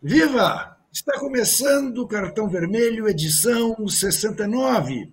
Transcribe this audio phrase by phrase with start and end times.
[0.00, 0.78] Viva!
[0.92, 5.12] Está começando o Cartão Vermelho, edição 69,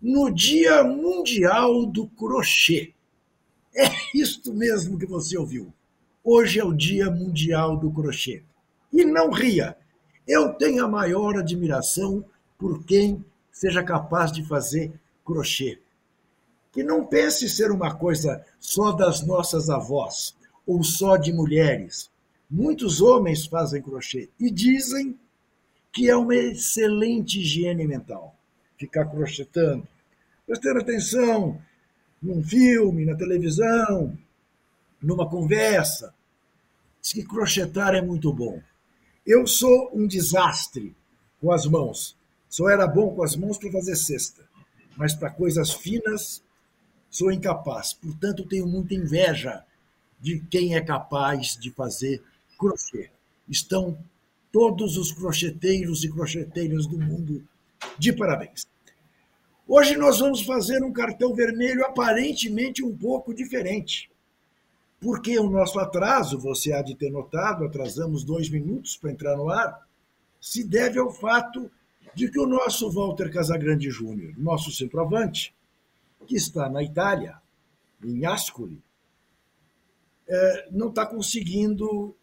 [0.00, 2.94] no Dia Mundial do Crochê.
[3.76, 5.70] É isto mesmo que você ouviu.
[6.24, 8.42] Hoje é o Dia Mundial do Crochê.
[8.90, 9.76] E não ria,
[10.26, 12.24] eu tenho a maior admiração
[12.56, 14.90] por quem seja capaz de fazer
[15.26, 15.78] crochê.
[16.72, 20.34] Que não pense ser uma coisa só das nossas avós
[20.66, 22.10] ou só de mulheres
[22.52, 25.18] Muitos homens fazem crochê e dizem
[25.90, 28.36] que é uma excelente higiene mental
[28.76, 29.88] ficar crochetando,
[30.46, 31.58] prestando atenção
[32.20, 34.18] num filme, na televisão,
[35.00, 36.14] numa conversa.
[37.00, 38.60] Diz que crochetar é muito bom.
[39.26, 40.94] Eu sou um desastre
[41.40, 42.14] com as mãos.
[42.50, 44.46] Só era bom com as mãos para fazer cesta,
[44.94, 46.42] mas para coisas finas
[47.08, 47.94] sou incapaz.
[47.94, 49.64] Portanto, tenho muita inveja
[50.20, 52.22] de quem é capaz de fazer
[52.62, 53.10] crochê.
[53.48, 53.98] Estão
[54.52, 57.44] todos os crocheteiros e crocheteiras do mundo
[57.98, 58.66] de parabéns.
[59.66, 64.10] Hoje nós vamos fazer um cartão vermelho aparentemente um pouco diferente.
[65.00, 69.48] Porque o nosso atraso, você há de ter notado, atrasamos dois minutos para entrar no
[69.48, 69.88] ar,
[70.40, 71.70] se deve ao fato
[72.14, 75.52] de que o nosso Walter Casagrande Júnior, nosso centroavante,
[76.26, 77.40] que está na Itália,
[78.04, 78.80] em Ascoli,
[80.28, 82.14] é, não está conseguindo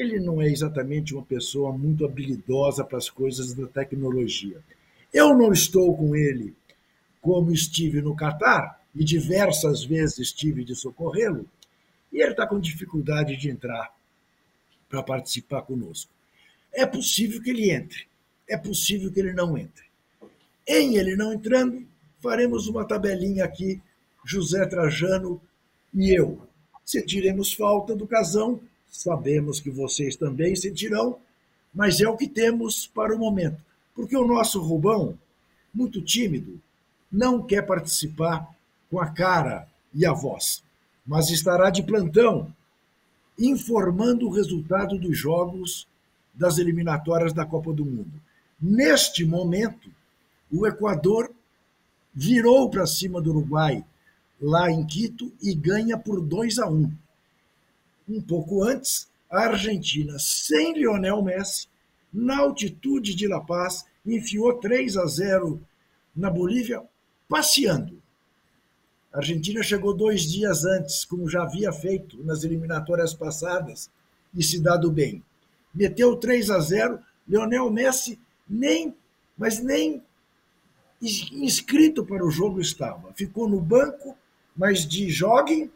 [0.00, 4.60] ele não é exatamente uma pessoa muito habilidosa para as coisas da tecnologia.
[5.12, 6.54] Eu não estou com ele
[7.20, 11.46] como estive no Catar, e diversas vezes estive de socorrê-lo,
[12.12, 13.94] e ele está com dificuldade de entrar
[14.88, 16.10] para participar conosco.
[16.72, 18.06] É possível que ele entre,
[18.48, 19.84] é possível que ele não entre.
[20.66, 21.86] Em ele não entrando,
[22.20, 23.80] faremos uma tabelinha aqui,
[24.24, 25.40] José Trajano
[25.94, 26.40] e eu.
[26.84, 28.60] Sentiremos falta do casão
[28.90, 31.18] Sabemos que vocês também sentirão,
[31.74, 33.58] mas é o que temos para o momento.
[33.94, 35.18] Porque o nosso Rubão,
[35.72, 36.60] muito tímido,
[37.10, 38.48] não quer participar
[38.90, 40.62] com a cara e a voz,
[41.06, 42.52] mas estará de plantão,
[43.38, 45.86] informando o resultado dos jogos
[46.34, 48.12] das eliminatórias da Copa do Mundo.
[48.60, 49.90] Neste momento,
[50.50, 51.30] o Equador
[52.14, 53.84] virou para cima do Uruguai
[54.40, 56.92] lá em Quito e ganha por 2 a 1 um
[58.20, 61.68] pouco antes, a Argentina, sem Lionel Messi,
[62.12, 65.60] na altitude de La Paz, enfiou 3 a 0
[66.16, 66.82] na Bolívia,
[67.28, 68.00] passeando.
[69.12, 73.90] A Argentina chegou dois dias antes, como já havia feito nas eliminatórias passadas,
[74.34, 75.22] e se dado bem.
[75.74, 78.18] Meteu 3 a 0, Lionel Messi
[78.48, 78.94] nem,
[79.36, 80.02] mas nem
[80.90, 83.12] inscrito para o jogo estava.
[83.14, 84.16] Ficou no banco,
[84.56, 85.70] mas de joguem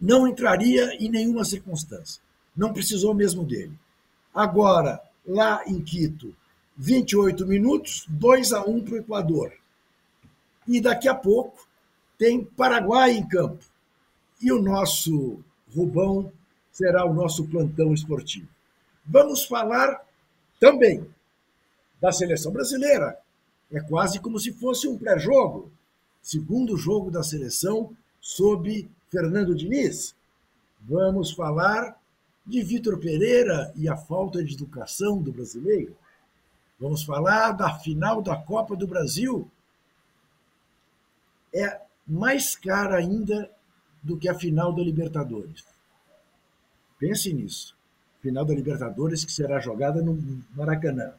[0.00, 2.22] não entraria em nenhuma circunstância.
[2.56, 3.72] Não precisou mesmo dele.
[4.34, 6.34] Agora, lá em Quito,
[6.76, 9.52] 28 minutos, 2 a 1 para o Equador.
[10.66, 11.66] E daqui a pouco
[12.16, 13.64] tem Paraguai em campo.
[14.40, 15.40] E o nosso
[15.74, 16.32] Rubão
[16.70, 18.48] será o nosso plantão esportivo.
[19.04, 20.04] Vamos falar
[20.60, 21.08] também
[22.00, 23.18] da seleção brasileira.
[23.72, 25.70] É quase como se fosse um pré-jogo.
[26.22, 30.14] Segundo jogo da seleção sob Fernando Diniz,
[30.80, 31.98] vamos falar
[32.46, 35.96] de Vitor Pereira e a falta de educação do brasileiro.
[36.78, 39.50] Vamos falar da final da Copa do Brasil.
[41.52, 43.50] É mais cara ainda
[44.02, 45.64] do que a final da Libertadores.
[46.98, 47.76] Pense nisso.
[48.20, 51.12] Final da Libertadores que será jogada no Maracanã.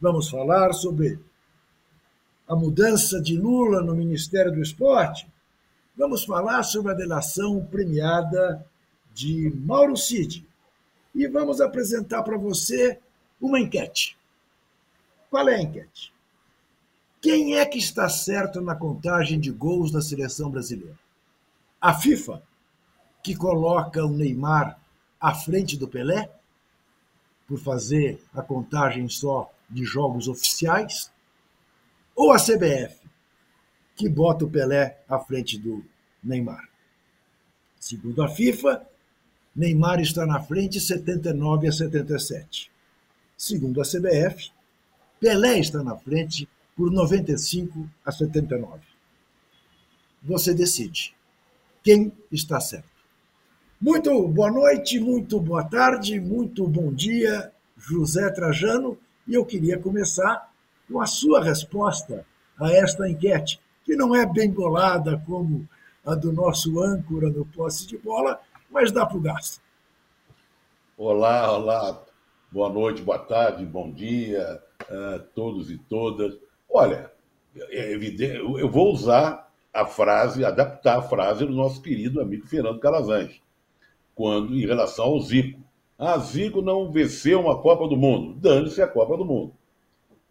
[0.00, 1.18] Vamos falar sobre
[2.48, 5.26] a mudança de Lula no Ministério do Esporte
[5.96, 8.64] vamos falar sobre a delação premiada
[9.12, 10.46] de Mauro Cid.
[11.14, 12.98] E vamos apresentar para você
[13.40, 14.16] uma enquete.
[15.30, 16.12] Qual é a enquete?
[17.20, 20.98] Quem é que está certo na contagem de gols da seleção brasileira?
[21.80, 22.42] A FIFA,
[23.22, 24.78] que coloca o Neymar
[25.20, 26.30] à frente do Pelé,
[27.46, 31.12] por fazer a contagem só de jogos oficiais?
[32.16, 33.00] Ou a CBF,
[33.94, 35.84] que bota o Pelé à frente do
[36.22, 36.68] Neymar.
[37.78, 38.86] Segundo a FIFA,
[39.54, 42.70] Neymar está na frente 79 a 77.
[43.36, 44.50] Segundo a CBF,
[45.20, 48.80] Pelé está na frente por 95 a 79.
[50.22, 51.14] Você decide
[51.82, 52.86] quem está certo.
[53.80, 58.96] Muito boa noite, muito boa tarde, muito bom dia, José Trajano,
[59.26, 60.52] e eu queria começar
[60.88, 62.24] com a sua resposta
[62.58, 65.68] a esta enquete que não é bem bolada como
[66.04, 68.40] a do nosso âncora no posse de bola,
[68.70, 69.60] mas dá para o gasto.
[70.96, 72.04] Olá, olá.
[72.50, 76.36] Boa noite, boa tarde, bom dia a todos e todas.
[76.68, 77.10] Olha,
[77.54, 82.80] é evidente, eu vou usar a frase, adaptar a frase do nosso querido amigo Fernando
[82.80, 83.40] Calazans,
[84.14, 85.60] quando em relação ao Zico.
[85.98, 88.34] Ah, Zico não venceu uma Copa do Mundo.
[88.40, 89.54] Dane-se a Copa do Mundo.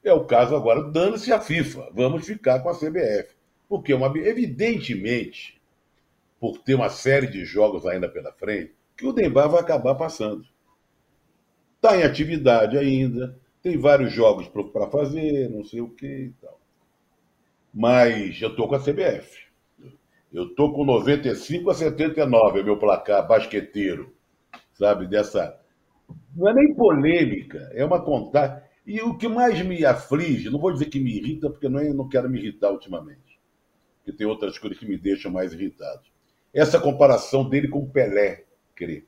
[0.04, 1.90] É o caso agora, dane-se a FIFA.
[1.94, 3.30] Vamos ficar com a CBF.
[3.70, 5.61] Porque, uma, evidentemente,
[6.42, 10.44] por ter uma série de jogos ainda pela frente, que o Neymar vai acabar passando.
[11.76, 16.60] Está em atividade ainda, tem vários jogos para fazer, não sei o que e tal.
[17.72, 19.52] Mas eu estou com a CBF.
[20.34, 24.12] Eu estou com 95 a 79, é meu placar basqueteiro.
[24.74, 25.60] Sabe, dessa.
[26.36, 28.64] Não é nem polêmica, é uma contagem.
[28.84, 31.94] E o que mais me aflige, não vou dizer que me irrita, porque não, é,
[31.94, 33.40] não quero me irritar ultimamente.
[33.98, 36.11] Porque tem outras coisas que me deixam mais irritado.
[36.54, 38.44] Essa comparação dele com Pelé.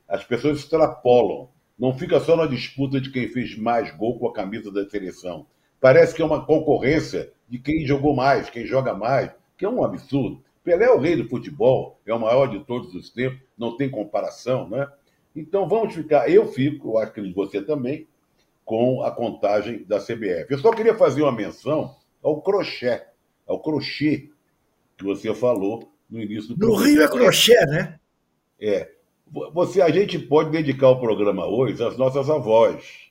[0.08, 1.50] As pessoas extrapolam.
[1.78, 5.46] Não fica só na disputa de quem fez mais gol com a camisa da seleção.
[5.80, 9.84] Parece que é uma concorrência de quem jogou mais, quem joga mais, que é um
[9.84, 10.42] absurdo.
[10.62, 13.90] Pelé é o rei do futebol, é o maior de todos os tempos, não tem
[13.90, 14.88] comparação, né?
[15.36, 18.06] Então vamos ficar, eu fico, eu acho que você também,
[18.64, 20.46] com a contagem da CBF.
[20.48, 23.02] Eu só queria fazer uma menção ao crochê,
[23.46, 24.30] ao crochê
[24.96, 27.98] que você falou no início do No Rio é crochê, né?
[28.60, 28.90] É.
[29.52, 33.10] Você, a gente pode dedicar o programa hoje às nossas avós.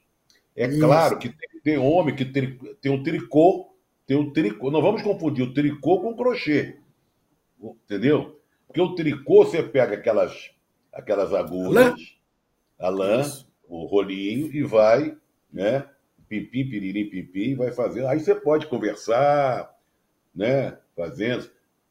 [0.56, 0.80] É Isso.
[0.80, 3.74] claro que tem, tem homem que tem, tem um tricô,
[4.06, 4.72] tem um tricô.
[4.72, 6.78] Não vamos confundir o tricô com o crochê.
[7.62, 8.40] Entendeu?
[8.68, 10.52] Porque o tricô você pega aquelas,
[10.92, 11.94] aquelas agulhas,
[12.80, 13.22] a lã,
[13.68, 15.16] o rolinho, e vai,
[15.52, 15.88] né?
[16.28, 18.08] Pimpim, piririm, vai fazendo.
[18.08, 19.76] Aí você pode conversar,
[20.34, 20.78] né?
[20.96, 21.50] Fazendo.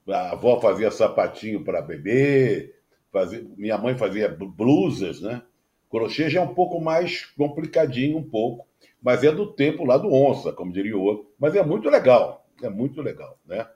[0.09, 2.75] A avó fazia sapatinho para bebê,
[3.13, 5.43] fazia, minha mãe fazia blusas, né?
[5.91, 8.67] Crochê já é um pouco mais complicadinho, um pouco,
[9.01, 11.31] mas é do tempo lá do onça, como diria o outro.
[11.39, 13.67] Mas é muito legal, é muito legal, né?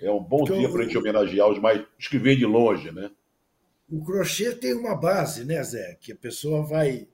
[0.00, 2.46] É um bom então, dia para a gente homenagear os mais os que vêm de
[2.46, 3.10] longe, né?
[3.88, 5.96] O crochê tem uma base, né, Zé?
[6.00, 7.08] Que a pessoa vai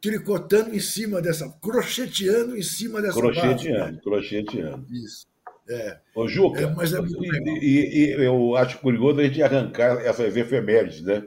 [0.00, 3.64] tricotando em cima dessa, crocheteando em cima dessa crocheteando, base.
[3.64, 4.00] Crocheteando, né?
[4.02, 4.86] crocheteando.
[4.90, 5.26] Isso.
[5.72, 5.98] É.
[6.14, 10.36] Ô, Juca, é, mas é e, e, e, eu acho curioso a gente arrancar essas
[10.36, 11.24] efemérides, né?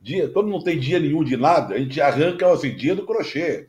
[0.00, 3.68] Dia, todo mundo tem dia nenhum de nada, a gente arranca assim, dia do crochê.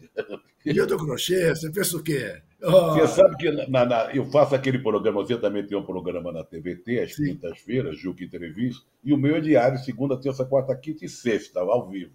[0.63, 2.41] Dia do crochê, você pensa o quê?
[2.61, 2.93] Oh.
[2.93, 6.43] Você sabe que na, na, eu faço aquele programa, você também tem um programa na
[6.43, 11.09] TVT, às quintas-feiras, Juca Entrevista, e o meu é diário, segunda, terça, quarta, quinta e
[11.09, 12.11] sexta, ao vivo.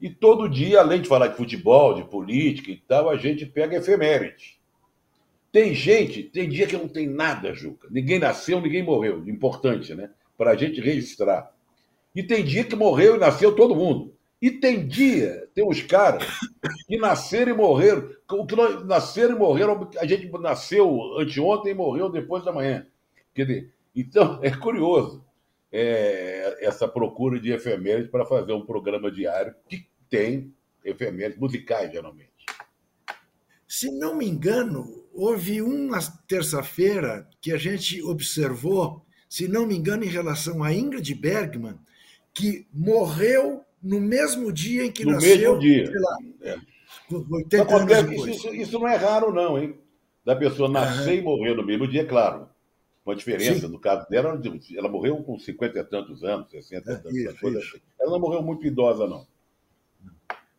[0.00, 3.76] E todo dia, além de falar de futebol, de política e tal, a gente pega
[3.76, 4.59] efemérides.
[5.52, 7.88] Tem gente, tem dia que não tem nada, Juca.
[7.90, 9.26] Ninguém nasceu, ninguém morreu.
[9.28, 10.10] Importante, né?
[10.38, 11.52] Para a gente registrar.
[12.14, 14.14] E tem dia que morreu e nasceu todo mundo.
[14.40, 16.26] E tem dia, tem uns caras
[16.86, 18.10] que nasceram e morreram.
[18.30, 22.86] O que nós nasceram e morreram, a gente nasceu anteontem e morreu depois da manhã.
[23.34, 25.22] Quer dizer, então é curioso
[25.70, 30.54] é, essa procura de efemérides para fazer um programa diário que tem
[30.84, 32.29] efemérides musicais, geralmente.
[33.70, 40.02] Se não me engano, houve uma terça-feira que a gente observou, se não me engano,
[40.02, 41.78] em relação a Ingrid Bergman,
[42.34, 45.54] que morreu no mesmo dia em que no nasceu.
[45.54, 45.86] No mesmo dia.
[45.86, 46.58] Sei lá, é.
[47.12, 49.78] 80 Acontece, anos isso, isso, não é raro, não, hein?
[50.24, 51.18] Da pessoa nascer uhum.
[51.18, 52.48] e morrer no mesmo dia, claro.
[53.04, 53.72] Com a diferença, Sim.
[53.72, 54.36] no caso dela,
[54.76, 57.64] ela morreu com 50 e tantos anos, 60 e é, tantos anos.
[57.64, 57.80] Isso.
[58.00, 59.24] Ela não morreu muito idosa, não.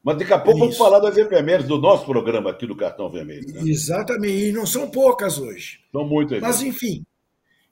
[0.04, 3.48] Mas daqui a pouco vamos falar das efemérides do nosso programa aqui do Cartão Vermelho.
[3.54, 3.62] Né?
[3.66, 5.80] Exatamente, e não são poucas hoje.
[5.92, 6.42] São muitas.
[6.42, 7.06] Mas, enfim,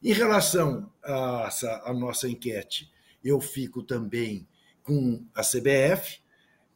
[0.03, 2.89] em relação a, essa, a nossa enquete,
[3.24, 4.48] eu fico também
[4.83, 6.19] com a CBF,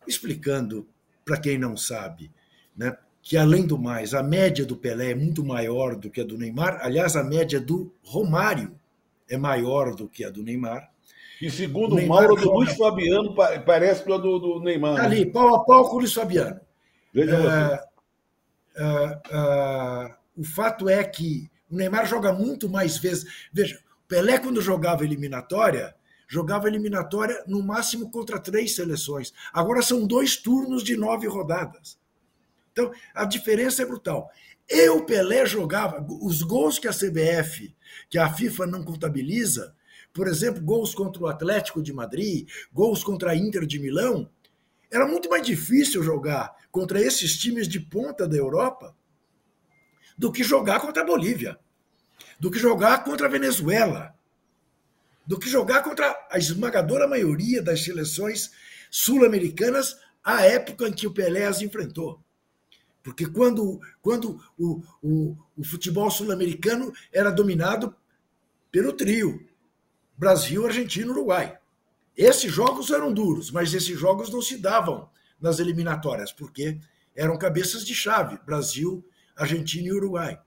[0.08, 0.88] explicando
[1.24, 2.32] para quem não sabe,
[2.76, 6.26] né, que além do mais, a média do Pelé é muito maior do que a
[6.26, 6.80] do Neymar.
[6.82, 8.78] Aliás, a média do Romário
[9.30, 10.92] é maior do que a do Neymar.
[11.44, 13.36] E segundo o Mauro, do Luiz Fabiano
[13.66, 14.96] parece que é do, do Neymar.
[14.96, 16.58] Tá ali, pau a pau com o Luiz Fabiano.
[17.14, 17.86] Veja
[18.80, 23.50] uh, uh, uh, o fato é que o Neymar joga muito mais vezes.
[23.52, 25.94] Veja, o Pelé, quando jogava eliminatória,
[26.30, 29.34] jogava eliminatória no máximo contra três seleções.
[29.52, 32.00] Agora são dois turnos de nove rodadas.
[32.72, 34.32] Então, a diferença é brutal.
[34.70, 37.76] E o Pelé jogava, os gols que a CBF,
[38.10, 39.76] que a FIFA não contabiliza,
[40.14, 44.30] por exemplo, gols contra o Atlético de Madrid, gols contra a Inter de Milão,
[44.92, 48.96] era muito mais difícil jogar contra esses times de ponta da Europa
[50.16, 51.60] do que jogar contra a Bolívia,
[52.40, 54.14] do que jogar contra a Venezuela,
[55.26, 58.52] do que jogar contra a esmagadora maioria das seleções
[58.92, 62.24] sul-americanas à época em que o Pelé as enfrentou.
[63.02, 67.96] Porque quando, quando o, o, o futebol sul-americano era dominado
[68.72, 69.46] pelo trio
[70.18, 71.58] Brasil, Argentina Uruguai.
[72.16, 75.10] Esses jogos eram duros, mas esses jogos não se davam
[75.42, 76.80] nas eliminatórias, porque
[77.16, 79.06] eram cabeças de chave Brasil,
[79.36, 80.40] Argentina e Uruguai.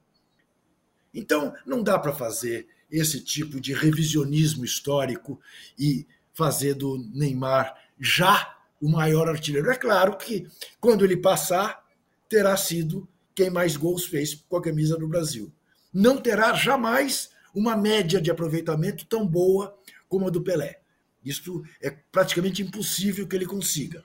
[1.12, 5.40] Então, não dá para fazer esse tipo de revisionismo histórico
[5.78, 9.70] e fazer do Neymar já o maior artilheiro.
[9.70, 10.46] É claro que,
[10.78, 11.84] quando ele passar,
[12.28, 15.52] terá sido quem mais gols fez com a camisa do Brasil.
[15.92, 19.74] Não terá jamais uma média de aproveitamento tão boa
[20.06, 20.78] como a do Pelé.
[21.24, 24.04] Isso é praticamente impossível que ele consiga.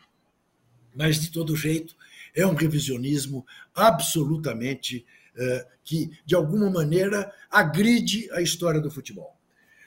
[0.96, 1.94] Mas, de todo jeito,
[2.34, 5.06] é um revisionismo absolutamente
[5.36, 9.36] uh, que, de alguma maneira, agride a história do futebol.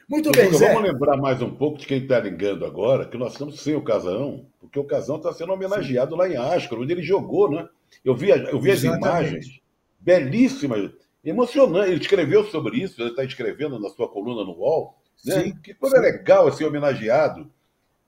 [0.06, 0.74] Muito bem, Zé.
[0.74, 3.82] Vamos lembrar mais um pouco de quem está ligando agora, que nós estamos sem o
[3.82, 6.18] Casão, porque o Casão está sendo homenageado Sim.
[6.18, 7.66] lá em Ascaro, onde ele jogou, né?
[8.04, 9.60] Eu vi, eu vi as imagens
[9.98, 10.90] belíssimas,
[11.24, 11.90] emocionantes.
[11.92, 14.98] Ele escreveu sobre isso, ele está escrevendo na sua coluna no UOL.
[15.24, 15.42] Né?
[15.42, 16.02] Sim, que coisa sim.
[16.02, 17.50] legal ser homenageado,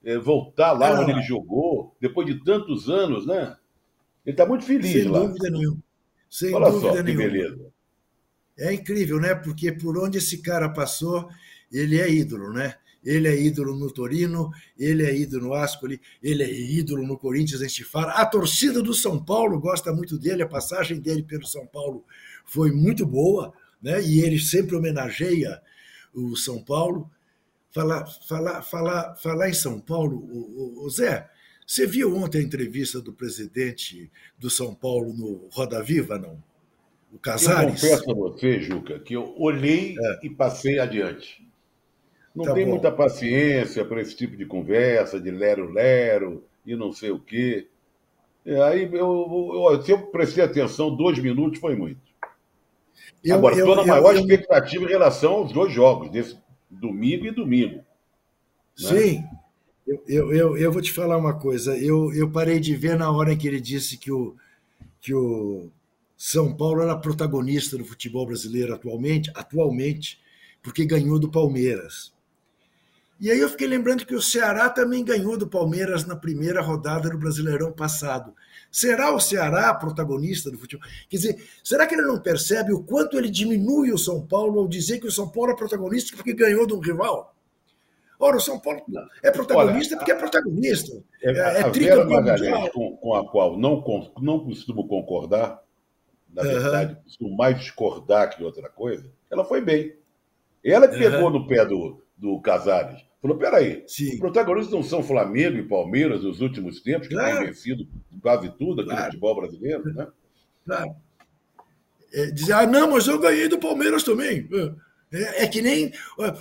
[0.03, 3.57] é, voltar lá ah, onde ele jogou, depois de tantos anos, né?
[4.25, 5.19] Ele está muito feliz sem lá.
[5.19, 5.83] Sem dúvida nenhuma.
[6.29, 7.23] Sem Olha dúvida só, nenhuma.
[7.23, 7.71] que beleza.
[8.59, 9.35] É incrível, né?
[9.35, 11.29] Porque por onde esse cara passou,
[11.71, 12.75] ele é ídolo, né?
[13.03, 17.61] Ele é ídolo no Torino, ele é ídolo no Ascoli, ele é ídolo no Corinthians
[17.61, 18.11] em Chifara.
[18.11, 22.03] A torcida do São Paulo gosta muito dele, a passagem dele pelo São Paulo
[22.47, 24.01] foi muito boa, né?
[24.01, 25.61] E ele sempre homenageia
[26.13, 27.09] o São Paulo.
[27.69, 31.29] Falar, falar, falar, falar em São Paulo, o, o, o Zé,
[31.65, 36.41] você viu ontem a entrevista do presidente do São Paulo no Roda Viva, não?
[37.11, 37.83] O Casares?
[37.83, 40.19] Eu confesso a você, Juca, que eu olhei é.
[40.23, 41.45] e passei adiante.
[42.33, 42.71] Não tá tem bom.
[42.71, 47.67] muita paciência para esse tipo de conversa, de lero-lero e não sei o quê.
[48.45, 52.06] E aí, eu, eu, se eu prestei atenção, dois minutos foi muito.
[53.23, 56.37] Eu, Agora, estou na maior expectativa em relação aos dois jogos, desse
[56.69, 57.77] domingo e domingo.
[57.77, 57.83] Né?
[58.75, 59.23] Sim.
[59.87, 61.77] Eu, eu, eu, eu, vou te falar uma coisa.
[61.77, 64.35] Eu, eu parei de ver na hora em que ele disse que o,
[64.99, 65.69] que o
[66.17, 70.19] São Paulo era protagonista do futebol brasileiro atualmente, atualmente,
[70.61, 72.13] porque ganhou do Palmeiras.
[73.19, 77.09] E aí eu fiquei lembrando que o Ceará também ganhou do Palmeiras na primeira rodada
[77.09, 78.33] do Brasileirão passado.
[78.71, 80.87] Será o Ceará protagonista do futebol?
[81.09, 84.67] Quer dizer, será que ele não percebe o quanto ele diminui o São Paulo ao
[84.67, 87.33] dizer que o São Paulo é protagonista porque ganhou de um rival?
[88.19, 88.81] Ora, o São Paulo
[89.21, 91.03] é protagonista Olha, porque é protagonista.
[91.21, 93.83] É, é, a Vera Magalhães, com, com, a qual não,
[94.19, 95.61] não costumo concordar,
[96.33, 96.47] na uhum.
[96.47, 99.95] verdade, costumo mais discordar que outra coisa, ela foi bem.
[100.63, 103.06] Ela que pegou no pé do, do Casares.
[103.21, 104.13] Falou: peraí, Sim.
[104.13, 107.37] os protagonistas não são Flamengo e Palmeiras nos últimos tempos, que claro.
[107.37, 107.87] têm vencido
[108.21, 109.05] quase tudo aqui claro.
[109.05, 110.07] no futebol brasileiro, né?
[110.65, 110.95] Claro.
[112.13, 114.47] É, dizer, ah, não, mas eu ganhei do Palmeiras também.
[115.11, 115.91] É, é que nem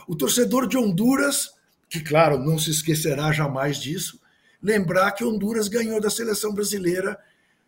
[0.06, 1.56] o torcedor de Honduras
[1.88, 4.20] que, claro, não se esquecerá jamais disso,
[4.62, 7.18] lembrar que Honduras ganhou da seleção brasileira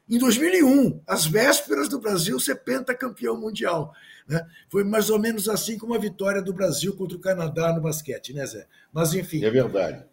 [0.09, 3.95] em 2001, às vésperas do Brasil ser pentacampeão mundial.
[4.27, 4.47] Né?
[4.69, 8.33] Foi mais ou menos assim como a vitória do Brasil contra o Canadá no basquete,
[8.33, 8.67] né, Zé?
[8.93, 9.45] Mas, enfim.
[9.45, 10.05] É verdade.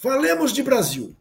[0.00, 1.16] Falemos de Brasil.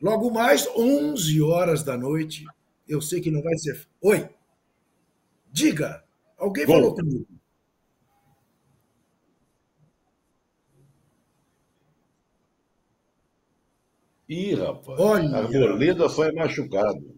[0.00, 2.44] Logo mais, 11 horas da noite.
[2.86, 3.86] Eu sei que não vai ser.
[4.02, 4.28] Oi!
[5.50, 6.04] Diga!
[6.36, 7.26] Alguém Bom, falou comigo.
[14.28, 14.98] Ih, rapaz.
[14.98, 15.36] Olha.
[15.36, 17.14] Arboleda foi machucado.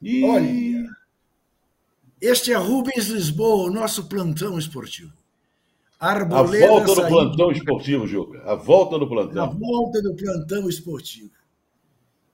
[0.00, 0.24] Ih.
[0.24, 0.88] Olha.
[2.20, 5.12] Este é Rubens Lisboa, o nosso plantão esportivo.
[5.98, 8.42] Arboleda a volta do plantão esportivo, Juca.
[8.44, 9.44] A volta do plantão.
[9.44, 11.30] A volta do plantão esportivo.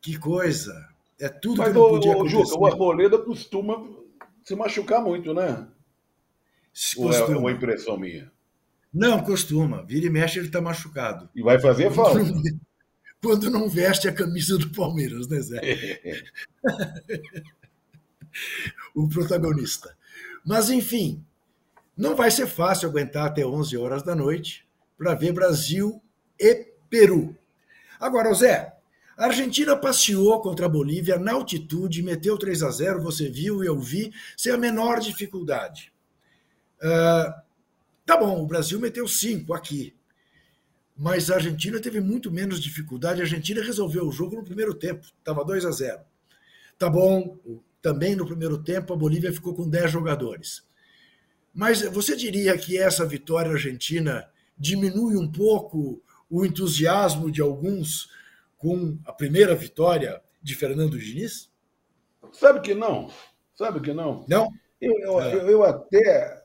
[0.00, 0.88] Que coisa.
[1.20, 2.37] É tudo Mas, que não podia acontecer.
[2.37, 3.87] Juca, o Arboleda costuma
[4.44, 5.66] se machucar muito, né?
[6.97, 8.32] Ou é uma impressão minha?
[8.92, 9.83] Não, costuma.
[9.85, 11.28] Vira e mexe, ele está machucado.
[11.35, 12.21] E vai fazer falta.
[13.23, 15.61] Quando não veste a camisa do Palmeiras, né, Zé?
[18.95, 19.97] o protagonista.
[20.45, 21.25] Mas, enfim,
[21.97, 24.66] não vai ser fácil aguentar até 11 horas da noite
[24.97, 26.00] para ver Brasil
[26.38, 27.37] e Peru.
[27.99, 28.73] Agora, Zé,
[29.16, 33.66] a Argentina passeou contra a Bolívia na altitude, meteu 3 a 0, você viu e
[33.66, 35.92] eu vi, sem a menor dificuldade.
[36.80, 37.48] Uh,
[38.09, 39.95] Tá bom, o Brasil meteu cinco aqui.
[40.97, 43.21] Mas a Argentina teve muito menos dificuldade.
[43.21, 46.00] A Argentina resolveu o jogo no primeiro tempo, estava 2 a 0.
[46.79, 47.37] Tá bom,
[47.83, 50.62] também no primeiro tempo a Bolívia ficou com 10 jogadores.
[51.53, 58.11] Mas você diria que essa vitória argentina diminui um pouco o entusiasmo de alguns
[58.57, 61.50] com a primeira vitória de Fernando Diniz?
[62.33, 63.11] Sabe que não.
[63.55, 64.25] Sabe que não.
[64.27, 64.49] Não?
[64.81, 65.35] Eu, eu, é.
[65.35, 66.38] eu, eu até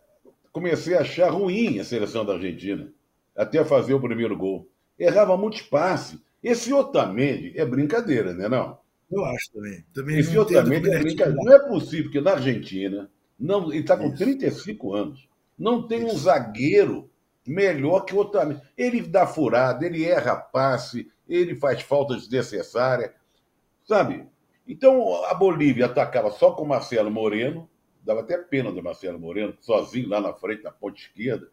[0.54, 2.94] comecei a achar ruim a seleção da Argentina,
[3.36, 4.70] até fazer o primeiro gol.
[4.98, 6.24] Errava muito espaço.
[6.42, 8.48] Esse Otamendi é brincadeira, né?
[8.48, 8.78] Não?
[9.12, 9.84] Eu acho também.
[9.94, 11.44] também Esse Otamendi é brincadeira.
[11.44, 14.18] Não é possível que na Argentina, não, ele está com Isso.
[14.18, 16.16] 35 anos, não tem Isso.
[16.16, 17.10] um zagueiro
[17.46, 18.62] melhor que o Otamendi.
[18.78, 23.14] Ele dá furada, ele erra passe, ele faz falta desnecessária,
[23.84, 24.28] sabe?
[24.68, 27.68] Então a Bolívia atacava só com Marcelo Moreno,
[28.04, 31.50] dava até pena do Marcelo Moreno, sozinho lá na frente, na ponta esquerda.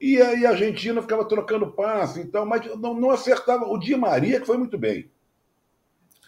[0.00, 3.66] E aí a Argentina ficava trocando passe, então, mas não, não acertava.
[3.66, 5.10] O Di Maria, que foi muito bem.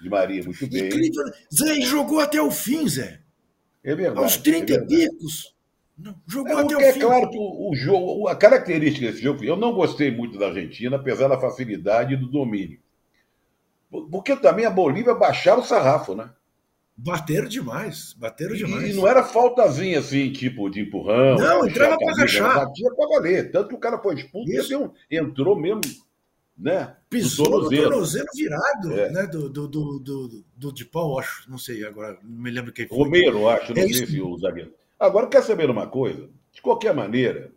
[0.00, 0.90] Di Maria, muito bem.
[1.52, 3.20] Zé, jogou até o fim, Zé.
[3.82, 4.22] É verdade.
[4.22, 5.10] Aos 30 é verdade.
[5.10, 5.54] picos.
[5.98, 6.98] Não, jogou é, até o é fim.
[7.00, 10.48] É claro que o, o, jogo, a característica desse jogo, eu não gostei muito da
[10.48, 12.80] Argentina, apesar da facilidade e do domínio.
[14.10, 16.30] Porque também a Bolívia baixava o sarrafo, né?
[16.96, 18.90] Bateram demais, bateram demais.
[18.90, 21.36] E, não era faltazinha assim, tipo de empurrão.
[21.36, 22.66] Não, entrava para agachar.
[22.66, 23.50] Batia para valer.
[23.50, 24.92] Tanto que o cara foi expulso, Isso.
[25.10, 25.80] entrou mesmo,
[26.56, 26.94] né?
[27.10, 29.10] Pisou no tornozelo, virado, é.
[29.10, 29.26] né?
[29.26, 31.50] Do, do, do, do, do de pau, acho.
[31.50, 32.96] Não sei agora, não me lembro quem foi.
[32.96, 34.72] Romero, acho, não é sei se o zagueiro.
[34.98, 36.30] Agora, quer saber uma coisa?
[36.52, 37.50] De qualquer maneira,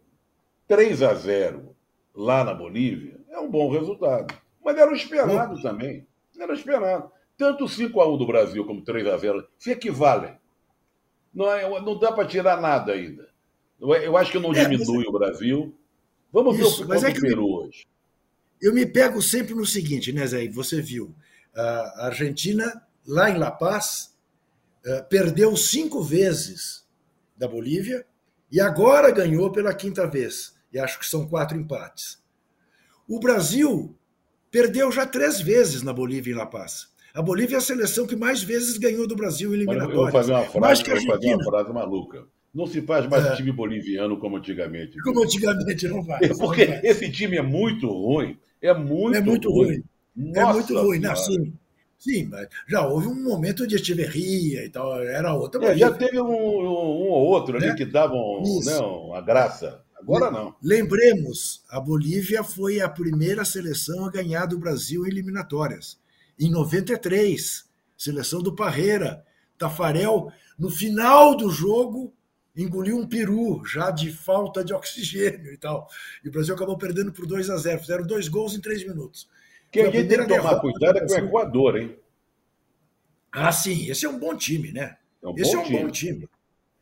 [0.68, 1.76] 3 a 0
[2.16, 4.34] lá na Bolívia é um bom resultado.
[4.64, 5.62] Mas era o esperado Bom.
[5.62, 6.08] também.
[6.40, 7.12] Era esperado.
[7.38, 10.36] Tanto o 5x1 do Brasil como 3x0 se equivalem.
[11.34, 13.30] Não, é, não dá para tirar nada ainda.
[13.80, 15.10] Eu acho que não é, diminui é...
[15.10, 15.78] o Brasil.
[16.34, 17.86] Vamos Isso, ver o, é que Peru hoje.
[18.60, 20.48] Eu me pego sempre no seguinte, né, Zé?
[20.50, 21.16] Você viu.
[21.56, 24.18] A Argentina, lá em La Paz,
[24.86, 26.88] eh, perdeu cinco vezes
[27.36, 28.06] da Bolívia
[28.52, 30.56] e agora ganhou pela quinta vez.
[30.74, 32.22] E acho que são quatro empates.
[33.08, 33.96] O Brasil
[34.50, 36.90] perdeu já três vezes na Bolívia e em La Paz.
[37.18, 39.98] A Bolívia é a seleção que mais vezes ganhou do Brasil em eliminatórias.
[39.98, 40.92] Eu vou fazer uma frase, que.
[40.92, 42.28] Vou fazer uma frase maluca.
[42.54, 43.36] Não se faz mais é.
[43.36, 44.96] time boliviano como antigamente.
[45.02, 46.20] Como antigamente, não vai.
[46.38, 46.82] Porque não vai.
[46.84, 48.38] esse time é muito ruim.
[48.62, 49.66] É muito, é muito ruim.
[49.68, 49.84] ruim.
[50.16, 51.00] Nossa, é muito ruim.
[51.00, 51.54] Não, sim,
[51.98, 55.02] sim, mas já houve um momento de estiverria e tal.
[55.02, 55.66] Era outra.
[55.66, 57.76] É, já teve um, um, um, ou outro ali né?
[57.76, 59.82] que davam né, uma graça.
[60.00, 60.54] Agora não.
[60.62, 65.98] Lembremos, a Bolívia foi a primeira seleção a ganhar do Brasil em eliminatórias
[66.40, 69.26] em 93, seleção do Parreira.
[69.58, 72.14] Tafarel, no final do jogo,
[72.56, 75.88] engoliu um peru, já de falta de oxigênio e tal.
[76.24, 79.28] E o Brasil acabou perdendo por 2 a 0 Fizeram dois gols em três minutos.
[79.72, 81.98] Quem a gente tem que tomar cuidado é com o Equador, hein?
[83.32, 83.90] Ah, sim.
[83.90, 84.98] Esse é um bom time, né?
[85.22, 85.80] É um esse é um time.
[85.80, 86.30] bom time.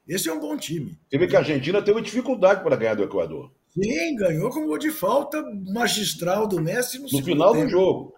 [0.08, 0.98] Esse é um bom time.
[1.10, 3.52] Você vê que a Argentina teve dificuldade para ganhar do Equador.
[3.74, 7.66] Sim, ganhou com gol de falta magistral do Messi no, no final tempo.
[7.66, 8.16] do jogo.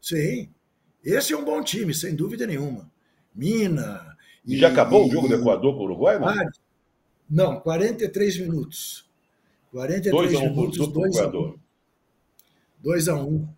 [0.00, 0.53] Sim.
[1.04, 2.90] Esse é um bom time, sem dúvida nenhuma.
[3.34, 4.16] Mina.
[4.44, 6.18] E, e já acabou e, o jogo do Equador com o Uruguai?
[6.18, 6.50] Não?
[7.28, 9.08] não, 43 minutos.
[9.70, 11.58] 43 dois minutos, 2 a 1.
[12.80, 13.48] 2 a 1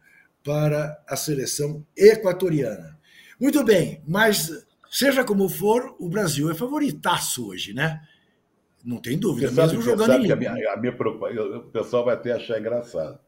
[0.43, 2.99] para a seleção equatoriana.
[3.39, 8.01] Muito bem, mas seja como for, o Brasil é favoritaço hoje, né?
[8.83, 10.33] Não tem dúvida, você mesmo jogando em...
[10.33, 13.19] a minha, a minha preocupação, o pessoal vai até achar engraçado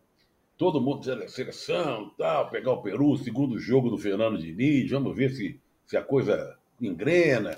[0.59, 5.17] todo mundo dizendo é seleção, tal, pegar o Peru, segundo jogo do Fernando Diniz, vamos
[5.17, 7.57] ver se, se a coisa engrena,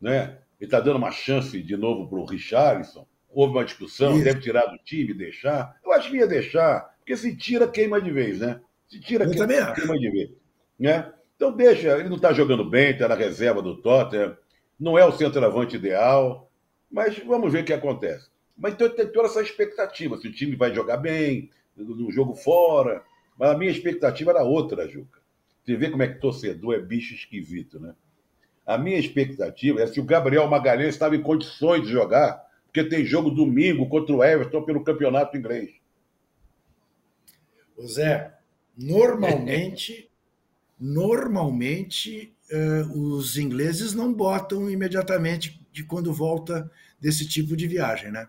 [0.00, 0.38] né?
[0.58, 3.06] Ele está dando uma chance de novo para o Richarlison.
[3.28, 4.24] Houve uma discussão, Isso.
[4.24, 5.76] deve tirar do time, deixar.
[5.84, 8.60] Eu acho que ia deixar, porque se tira, queima de vez, né?
[8.88, 10.30] Se tira, Eu queima, queima de vez.
[10.78, 11.12] Né?
[11.34, 14.36] Então deixa, ele não está jogando bem, está na reserva do Tottenham,
[14.78, 16.50] não é o centroavante ideal,
[16.90, 18.30] mas vamos ver o que acontece.
[18.56, 23.02] Mas então, tem toda essa expectativa, se o time vai jogar bem, no jogo fora.
[23.38, 25.20] Mas a minha expectativa era outra, Juca.
[25.64, 27.94] Você vê como é que torcedor é bicho esquisito, né?
[28.64, 33.04] A minha expectativa é se o Gabriel Magalhães estava em condições de jogar, porque tem
[33.04, 35.70] jogo domingo contra o Everton pelo campeonato inglês.
[37.76, 38.34] O Zé,
[38.76, 40.10] normalmente,
[40.78, 48.28] normalmente uh, os ingleses não botam imediatamente de quando volta desse tipo de viagem, né?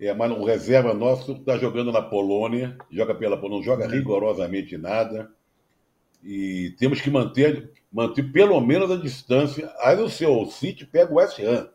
[0.00, 4.78] É, mas o reserva nosso está jogando na Polônia, joga pela Polônia, não joga rigorosamente
[4.78, 5.30] nada.
[6.24, 9.70] E temos que manter, manter pelo menos a distância.
[9.80, 11.68] Aí o seu City pega o West Ham,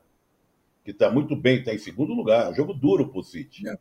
[0.83, 2.47] que está muito bem, está em segundo lugar.
[2.47, 3.67] É um jogo duro para o City.
[3.69, 3.77] É.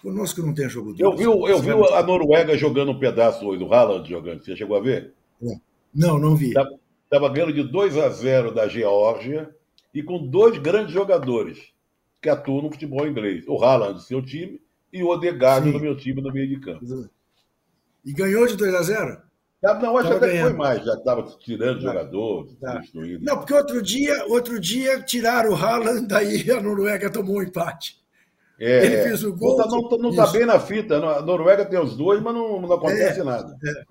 [0.00, 1.04] Conosco não tem jogo duro.
[1.04, 4.42] Eu vi, eu vi a Noruega jogando um pedaço hoje, do Haaland jogando.
[4.42, 5.12] Você chegou a ver?
[5.42, 5.54] É.
[5.94, 6.54] Não, não vi.
[7.04, 9.54] Estava ganhando de 2 a 0 da Geórgia
[9.92, 11.75] e com dois grandes jogadores
[12.26, 13.44] que atuam no futebol inglês.
[13.46, 14.60] O Haaland do seu time
[14.92, 16.84] e o Odegaard no meu time no meio de campo.
[18.04, 19.22] E ganhou de 2 a 0?
[19.62, 22.78] Não, acho que até foi mais, já estava tirando jogadores, tá.
[22.78, 23.24] destruindo.
[23.24, 27.96] Não, porque outro dia, outro dia tiraram o Haaland, daí a Noruega tomou um empate.
[28.58, 29.56] É, Ele fez o gol.
[29.98, 30.96] Não está tá bem na fita.
[30.96, 33.56] A Noruega tem os dois, mas não, não acontece é, nada.
[33.64, 33.84] É.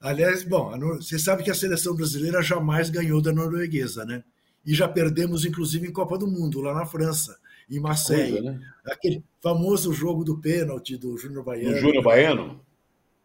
[0.00, 4.22] Aliás, bom, você sabe que a seleção brasileira jamais ganhou da norueguesa, né?
[4.64, 7.36] E já perdemos, inclusive, em Copa do Mundo, lá na França,
[7.68, 8.32] em Marseille.
[8.32, 8.72] Coisa, né?
[8.84, 11.74] Aquele famoso jogo do pênalti do Júnior Baiano.
[11.74, 12.64] Do Júnior Baiano?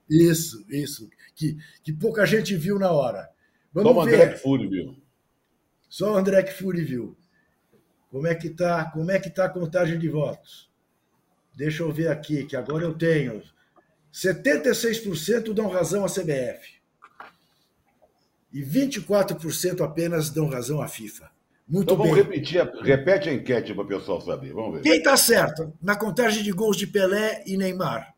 [0.09, 1.09] Isso, isso.
[1.35, 3.29] Que, que pouca gente viu na hora.
[3.73, 4.95] Vamos Só o André Fury viu.
[5.89, 7.17] Só o André Fury viu.
[8.09, 10.69] Como é que está como é que tá a contagem de votos?
[11.55, 13.41] Deixa eu ver aqui, que agora eu tenho
[14.13, 16.81] 76% dão razão à CBF.
[18.51, 21.31] E 24% apenas dão razão à FIFA.
[21.71, 22.23] Muito então vamos bem.
[22.23, 24.51] repetir, repete a enquete para o pessoal saber.
[24.51, 24.81] Vamos ver.
[24.81, 28.13] Quem está certo na contagem de gols de Pelé e Neymar?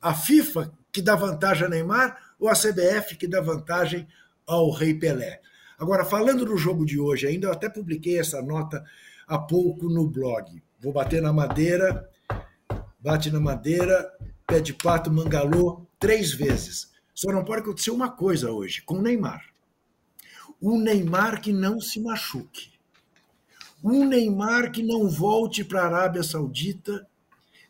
[0.00, 4.06] A FIFA, que dá vantagem a Neymar, ou a CBF, que dá vantagem
[4.46, 5.40] ao Rei Pelé?
[5.76, 8.84] Agora, falando do jogo de hoje, ainda eu até publiquei essa nota
[9.26, 10.62] há pouco no blog.
[10.78, 12.08] Vou bater na madeira,
[13.00, 14.12] bate na madeira,
[14.46, 16.92] pé de pato, mangalô, três vezes.
[17.12, 19.44] Só não pode acontecer uma coisa hoje, com o Neymar.
[20.60, 22.71] O Neymar que não se machuque.
[23.82, 27.06] Um Neymar que não volte para a Arábia Saudita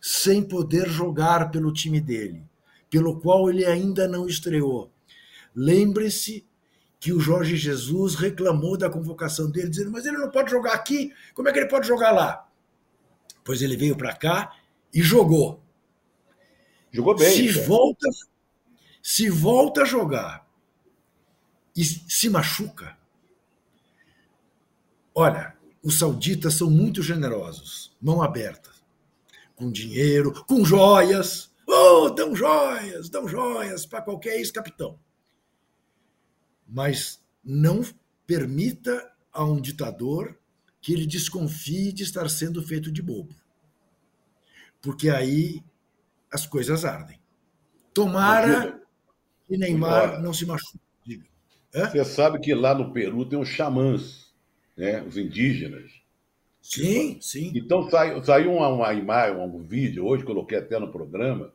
[0.01, 2.44] sem poder jogar pelo time dele,
[2.90, 4.90] pelo qual ele ainda não estreou.
[5.55, 6.46] Lembre-se
[6.98, 11.12] que o Jorge Jesus reclamou da convocação dele, dizendo: Mas ele não pode jogar aqui,
[11.35, 12.48] como é que ele pode jogar lá?
[13.44, 14.57] Pois ele veio para cá
[14.92, 15.62] e jogou.
[16.92, 17.31] Jogou bem.
[17.31, 18.09] Se volta,
[19.03, 20.48] se volta a jogar
[21.75, 22.96] e se machuca,
[25.14, 25.52] olha,
[25.83, 28.71] os sauditas são muito generosos, mão aberta,
[29.57, 31.53] com dinheiro, com joias.
[31.66, 34.99] Oh, dão joias, dão joias para qualquer ex-capitão.
[36.68, 37.85] Mas não
[38.27, 40.38] permita a um ditador
[40.81, 43.35] que ele desconfie de estar sendo feito de bobo.
[44.81, 45.62] Porque aí
[46.31, 47.21] as coisas ardem.
[47.95, 48.81] Tomara
[49.47, 50.81] que Neymar não se machuque.
[51.73, 54.32] Você sabe que lá no Peru tem os xamãs,
[54.77, 55.03] né?
[55.03, 55.91] os indígenas.
[56.61, 57.53] Sim, sim.
[57.55, 61.53] Então saiu, saiu uma, uma imagem, um vídeo, hoje coloquei até no programa,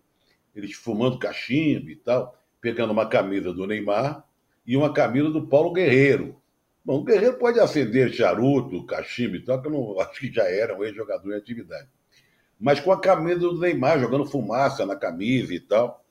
[0.56, 4.26] eles fumando cachimbo e tal, pegando uma camisa do Neymar
[4.66, 6.36] e uma camisa do Paulo Guerreiro.
[6.84, 10.44] Bom, o Guerreiro pode acender charuto, cachimbo e tal, que eu não acho que já
[10.44, 11.88] era um ex-jogador em atividade
[12.60, 16.04] mas com a camisa do Neymar, jogando fumaça na camisa e tal.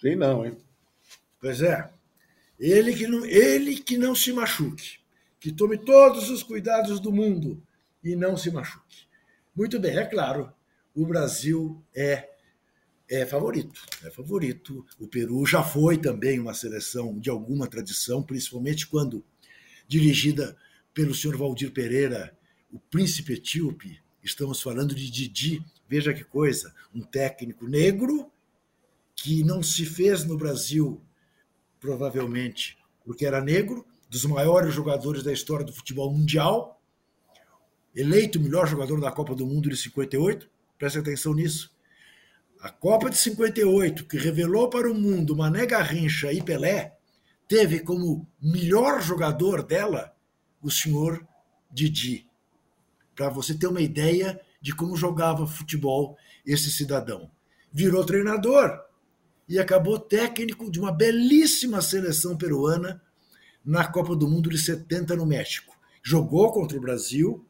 [0.00, 0.56] Sei não, hein?
[1.40, 1.90] Pois é.
[2.58, 4.98] Ele que não, ele que não se machuque.
[5.44, 7.62] Que tome todos os cuidados do mundo
[8.02, 9.04] e não se machuque.
[9.54, 10.50] Muito bem, é claro,
[10.94, 12.30] o Brasil é,
[13.06, 13.82] é favorito.
[14.02, 14.86] É favorito.
[14.98, 19.22] O Peru já foi também uma seleção de alguma tradição, principalmente quando
[19.86, 20.56] dirigida
[20.94, 22.34] pelo senhor Valdir Pereira,
[22.72, 24.00] o príncipe etíope.
[24.22, 28.32] Estamos falando de Didi, Veja que coisa, um técnico negro
[29.14, 31.02] que não se fez no Brasil,
[31.78, 36.80] provavelmente porque era negro, dos maiores jogadores da história do futebol mundial,
[37.92, 40.48] eleito o melhor jogador da Copa do Mundo de 58.
[40.78, 41.74] Preste atenção nisso.
[42.60, 46.96] A Copa de 58, que revelou para o mundo Mané Garrincha e Pelé,
[47.48, 50.14] teve como melhor jogador dela
[50.62, 51.26] o senhor
[51.68, 52.24] Didi.
[53.16, 57.28] Para você ter uma ideia de como jogava futebol esse cidadão.
[57.72, 58.80] Virou treinador
[59.48, 63.02] e acabou técnico de uma belíssima seleção peruana
[63.64, 65.76] na Copa do Mundo de 70 no México.
[66.02, 67.44] Jogou contra o Brasil,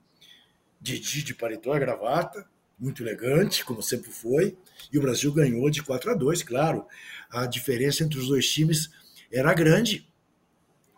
[0.81, 2.46] de, de paletó e gravata,
[2.79, 4.57] muito elegante, como sempre foi,
[4.92, 6.87] e o Brasil ganhou de 4 a 2, claro.
[7.31, 8.90] A diferença entre os dois times
[9.33, 10.07] era grande,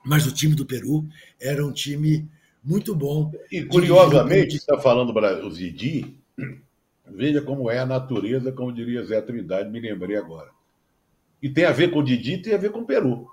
[0.05, 1.07] mas o time do Peru
[1.40, 2.29] era um time
[2.62, 3.33] muito bom.
[3.50, 6.18] E curiosamente, está falando o Zidi,
[7.07, 10.50] veja como é a natureza, como diria Zé Trindade, me lembrei agora.
[11.40, 13.29] E tem a ver com o Didi e tem a ver com o Peru.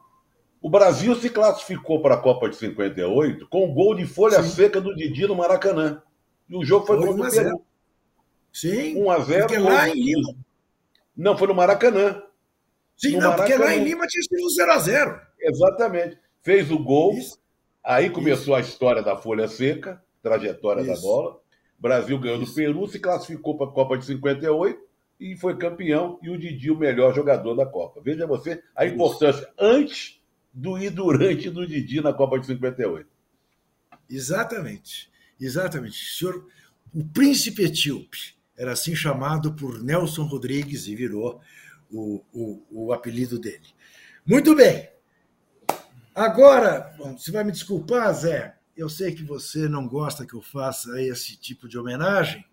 [0.64, 4.50] O Brasil se classificou para a Copa de 58 com o gol de folha Sim.
[4.50, 6.02] seca do Didi no Maracanã.
[6.50, 7.66] E o jogo foi, foi contra o Peru.
[8.54, 9.04] Sim.
[9.04, 10.36] 1 a 0 Porque lá em Lima.
[11.18, 12.24] Não, foi no Maracanã.
[12.96, 13.58] Sim, no não, Maracanã.
[13.58, 16.18] porque lá em Lima tinha sido 0 a 0 Exatamente.
[16.42, 17.14] Fez o gol.
[17.16, 17.38] Isso.
[17.84, 18.66] Aí começou Isso.
[18.66, 20.94] a história da folha seca, trajetória Isso.
[20.94, 21.42] da bola.
[21.78, 24.80] O Brasil ganhou do Peru, se classificou para a Copa de 58
[25.20, 26.18] e foi campeão.
[26.24, 28.00] E o Didi, o melhor jogador da Copa.
[28.02, 30.23] Veja você a importância antes
[30.54, 33.10] do e durante do Didi na Copa de 58.
[34.10, 35.12] Exatamente.
[35.40, 36.00] Exatamente.
[36.00, 36.48] O, senhor,
[36.94, 41.42] o príncipe etíope era assim chamado por Nelson Rodrigues e virou
[41.92, 43.68] o, o, o apelido dele.
[44.26, 44.90] Muito bem.
[46.14, 50.42] Agora, bom, você vai me desculpar, Zé, eu sei que você não gosta que eu
[50.42, 52.46] faça esse tipo de homenagem,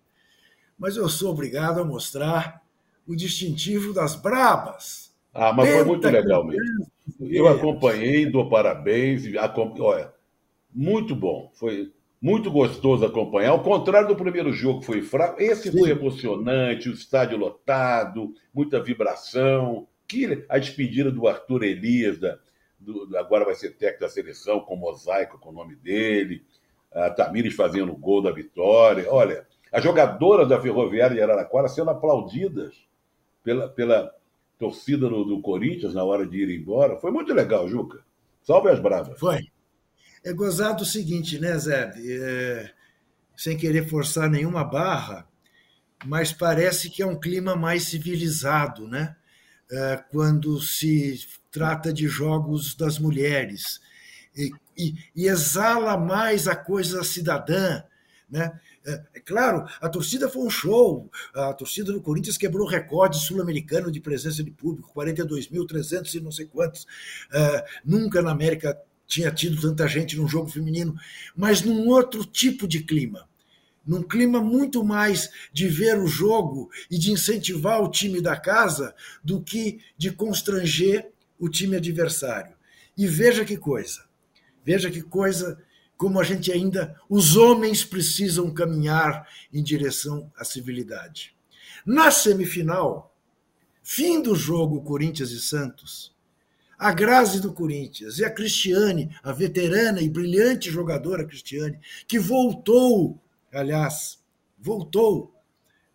[0.77, 2.61] mas eu sou obrigado a mostrar
[3.05, 5.13] o distintivo das Brabas.
[5.33, 6.91] Ah, mas foi muito legal mesmo.
[7.29, 9.23] Eu acompanhei, dou parabéns.
[9.79, 10.13] Olha,
[10.73, 11.51] muito bom.
[11.53, 13.51] Foi muito gostoso acompanhar.
[13.51, 15.41] Ao contrário do primeiro jogo, foi fraco.
[15.41, 15.79] Esse Sim.
[15.79, 19.87] foi emocionante, o estádio lotado, muita vibração.
[20.07, 22.37] Que a despedida do Arthur Elias, da,
[22.79, 26.43] do, agora vai ser técnico da seleção, com mosaico com o nome dele.
[26.91, 29.05] A Tamires fazendo o gol da vitória.
[29.09, 32.75] Olha, as jogadoras da Ferroviária de Araraquara sendo aplaudidas
[33.43, 34.13] pela, pela
[34.61, 36.95] torcida do, do Corinthians na hora de ir embora.
[36.99, 38.05] Foi muito legal, Juca.
[38.43, 39.19] Salve as bravas.
[39.19, 39.39] Foi.
[40.23, 41.91] É gozado o seguinte, né, Zé?
[41.97, 42.71] É,
[43.35, 45.27] sem querer forçar nenhuma barra,
[46.05, 49.15] mas parece que é um clima mais civilizado, né?
[49.71, 51.19] É, quando se
[51.49, 53.81] trata de jogos das mulheres.
[54.35, 57.81] E, e, e exala mais a coisa cidadã,
[58.29, 58.59] né?
[58.85, 61.09] É, é, claro, a torcida foi um show.
[61.33, 66.31] A torcida do Corinthians quebrou o recorde sul-americano de presença de público, 42.300 e não
[66.31, 66.87] sei quantos.
[67.31, 70.95] É, nunca na América tinha tido tanta gente num jogo feminino,
[71.35, 73.27] mas num outro tipo de clima.
[73.85, 78.95] Num clima muito mais de ver o jogo e de incentivar o time da casa
[79.23, 82.55] do que de constranger o time adversário.
[82.95, 84.05] E veja que coisa,
[84.63, 85.57] veja que coisa,
[86.01, 91.35] como a gente ainda, os homens precisam caminhar em direção à civilidade.
[91.85, 93.15] Na semifinal,
[93.83, 96.11] fim do jogo Corinthians e Santos,
[96.75, 103.21] a Grazi do Corinthians e a Cristiane, a veterana e brilhante jogadora Cristiane, que voltou,
[103.53, 104.17] aliás,
[104.57, 105.31] voltou.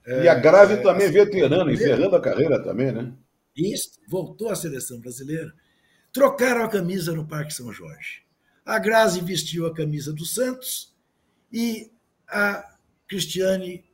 [0.07, 3.13] E a Grazi é, também é veterana, encerrando a carreira também, né?
[3.57, 5.53] Isso, voltou à seleção brasileira.
[6.13, 8.25] Trocaram a camisa no Parque São Jorge.
[8.67, 10.93] A Grazi vestiu a camisa do Santos
[11.53, 11.89] e
[12.29, 12.77] a
[13.07, 13.85] Cristiane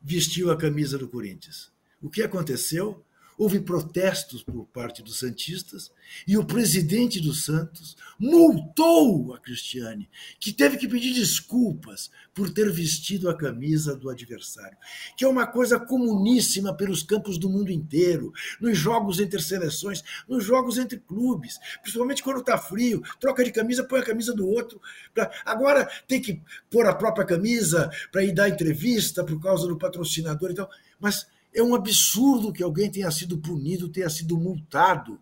[0.00, 1.72] vestiu a camisa do Corinthians.
[2.00, 3.04] O que aconteceu?
[3.40, 5.90] Houve protestos por parte dos Santistas
[6.28, 12.70] e o presidente dos Santos multou a Cristiane, que teve que pedir desculpas por ter
[12.70, 14.76] vestido a camisa do adversário,
[15.16, 20.44] que é uma coisa comuníssima pelos campos do mundo inteiro, nos jogos entre seleções, nos
[20.44, 24.78] jogos entre clubes, principalmente quando está frio, troca de camisa, põe a camisa do outro.
[25.14, 25.30] Pra...
[25.46, 30.50] Agora tem que pôr a própria camisa para ir dar entrevista por causa do patrocinador
[30.50, 30.68] e tal,
[31.00, 35.18] mas é um absurdo que alguém tenha sido punido, tenha sido multado,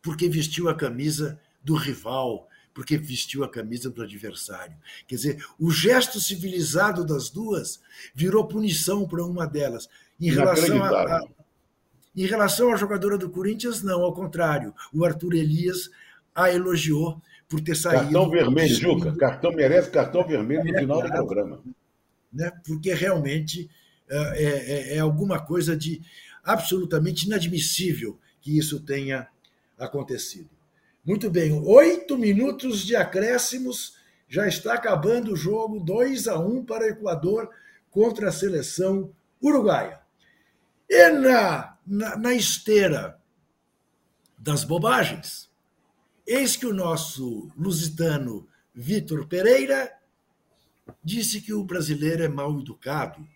[0.00, 4.74] porque vestiu a camisa do rival, porque vestiu a camisa do adversário.
[5.06, 7.80] Quer dizer, o gesto civilizado das duas
[8.14, 9.88] virou punição para uma delas.
[10.20, 11.28] Em relação, a, a,
[12.16, 14.74] em relação à jogadora do Corinthians, não, ao contrário.
[14.92, 15.90] O Arthur Elias
[16.34, 18.04] a elogiou por ter saído.
[18.04, 19.16] Cartão vermelho, Juca.
[19.16, 21.62] Cartão merece cartão vermelho no final do programa.
[22.32, 23.68] Né, porque realmente
[24.12, 26.02] é, é, é alguma coisa de
[26.44, 29.28] absolutamente inadmissível que isso tenha
[29.78, 30.50] acontecido.
[31.04, 33.96] Muito bem, oito minutos de acréscimos,
[34.28, 37.50] já está acabando o jogo, 2 a 1 para o Equador
[37.90, 40.00] contra a seleção uruguaia.
[40.88, 43.18] E na, na, na esteira
[44.38, 45.50] das bobagens,
[46.26, 49.92] eis que o nosso lusitano Vitor Pereira
[51.02, 53.26] disse que o brasileiro é mal educado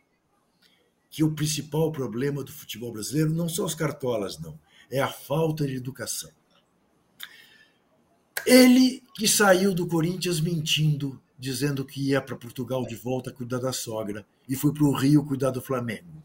[1.16, 5.66] que o principal problema do futebol brasileiro não são os cartolas, não, é a falta
[5.66, 6.30] de educação.
[8.44, 13.72] Ele que saiu do Corinthians mentindo, dizendo que ia para Portugal de volta cuidar da
[13.72, 16.22] sogra e foi para o Rio cuidar do Flamengo.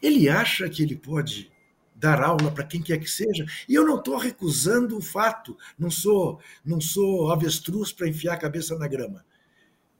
[0.00, 1.52] Ele acha que ele pode
[1.94, 5.90] dar aula para quem quer que seja, e eu não estou recusando o fato, não
[5.90, 9.22] sou, não sou avestruz para enfiar a cabeça na grama,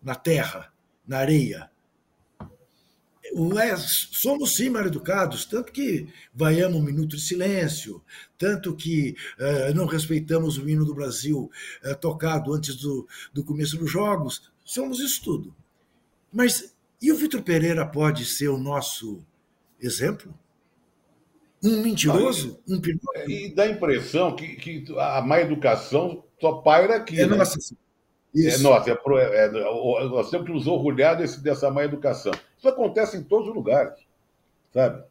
[0.02, 0.72] na terra,
[1.06, 1.70] na areia,
[3.58, 8.02] é, somos sim mal educados, tanto que vaiamos um minuto de silêncio,
[8.36, 11.50] tanto que uh, não respeitamos o hino do Brasil
[11.84, 14.52] uh, tocado antes do, do começo dos jogos.
[14.64, 15.54] Somos isso tudo.
[16.32, 19.24] Mas e o Vitor Pereira pode ser o nosso
[19.80, 20.32] exemplo?
[21.62, 22.60] Um mentiroso?
[22.68, 23.28] um piloto?
[23.28, 27.20] E dá a impressão que, que a má educação só paira aqui.
[27.20, 27.36] É né?
[27.36, 27.58] nossa.
[28.34, 32.32] É, nossa, é, é, é, nós temos que nos orgulhar desse, dessa má educação.
[32.62, 33.98] Isso acontece em todos os lugares,
[34.72, 35.02] sabe?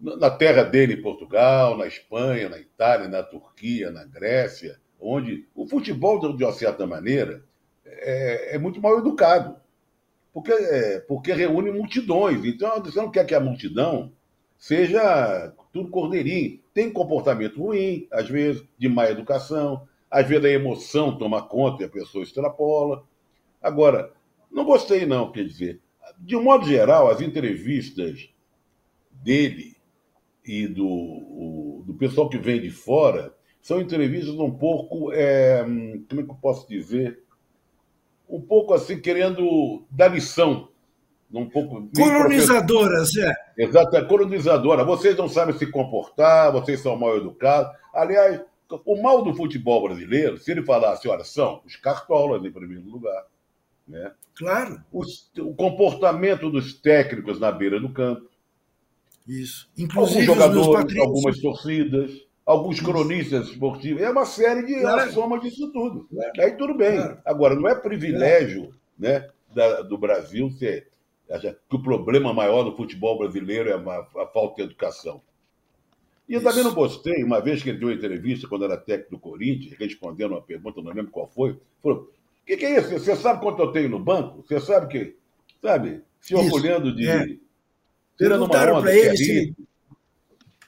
[0.00, 5.64] Na terra dele, em Portugal, na Espanha, na Itália, na Turquia, na Grécia, onde o
[5.64, 7.44] futebol, de uma certa maneira,
[7.86, 9.54] é, é muito mal educado,
[10.32, 12.44] porque, é, porque reúne multidões.
[12.44, 14.10] Então, você não quer que a multidão
[14.56, 16.58] seja tudo cordeirinho.
[16.74, 21.86] Tem comportamento ruim, às vezes, de má educação, às vezes a emoção toma conta e
[21.86, 23.04] a pessoa extrapola.
[23.62, 24.12] Agora,
[24.50, 25.80] não gostei, não, quer dizer.
[26.18, 28.28] De um modo geral, as entrevistas
[29.10, 29.76] dele
[30.44, 36.20] e do, o, do pessoal que vem de fora são entrevistas um pouco, é, como
[36.20, 37.22] é que eu posso dizer?
[38.28, 40.68] Um pouco assim, querendo dar lição.
[41.30, 43.34] Um pouco, colonizadoras, é.
[43.58, 44.84] Exato, é colonizadora.
[44.84, 47.70] Vocês não sabem se comportar, vocês são mal educados.
[47.92, 48.40] Aliás,
[48.86, 53.26] o mal do futebol brasileiro, se ele falasse, olha, são os cartolas em primeiro lugar.
[53.88, 54.12] Né?
[54.34, 54.80] Claro.
[54.92, 55.02] O,
[55.40, 58.28] o comportamento dos técnicos na beira do campo.
[59.26, 59.68] Isso.
[59.76, 62.10] Inclusive alguns jogadores, algumas torcidas,
[62.46, 64.02] alguns cronistas esportivos.
[64.02, 65.12] É uma série de claro.
[65.12, 66.06] soma disso tudo.
[66.10, 66.32] Claro.
[66.38, 66.96] Aí tudo bem.
[66.96, 67.18] Claro.
[67.24, 70.88] Agora, não é privilégio né, da, do Brasil ser
[71.68, 75.20] que o problema maior do futebol brasileiro é a, a falta de educação.
[76.26, 76.48] E eu Isso.
[76.48, 79.76] também não gostei, uma vez que ele deu uma entrevista quando era técnico do Corinthians,
[79.78, 82.10] respondendo uma pergunta, não lembro qual foi, falou:
[82.48, 82.88] que, que, é isso?
[82.88, 84.42] Você sabe quanto eu tenho no banco?
[84.42, 85.16] Você sabe que.
[85.60, 86.02] Sabe?
[86.18, 87.06] Se orgulhando de.
[87.06, 87.26] É.
[88.16, 89.56] Perguntaram para ele, se,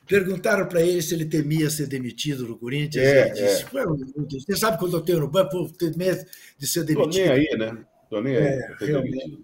[0.07, 3.05] perguntaram para ele se ele temia ser demitido no Corinthians.
[3.05, 4.41] É, ele disse, é.
[4.41, 5.57] Você sabe quanto eu tenho no banco?
[5.57, 6.25] Vou ter medo
[6.59, 7.19] de ser demitido.
[7.19, 7.87] Estou nem aí, né?
[8.05, 8.43] Estou nem aí.
[8.43, 9.41] É, realmente.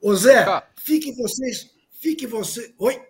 [0.00, 0.68] Ô Zé, tá.
[0.76, 1.74] fique vocês.
[1.90, 2.72] Fique você.
[2.78, 3.02] Oi?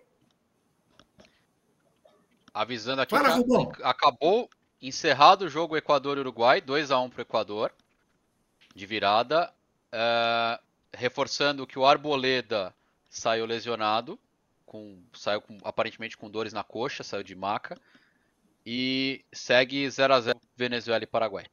[2.53, 4.49] Avisando aqui Fala, que acabou
[4.81, 7.71] encerrado o jogo Equador-Uruguai, 2x1 para o Equador,
[8.75, 9.51] de virada.
[9.93, 10.61] Uh,
[10.93, 12.73] reforçando que o Arboleda
[13.09, 14.17] saiu lesionado,
[14.65, 17.77] com, saiu com, aparentemente com dores na coxa, saiu de maca.
[18.65, 21.45] E segue 0x0 Venezuela e Paraguai.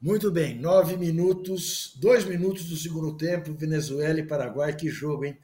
[0.00, 5.36] Muito bem, nove minutos, dois minutos do segundo tempo, Venezuela e Paraguai, que jogo, hein?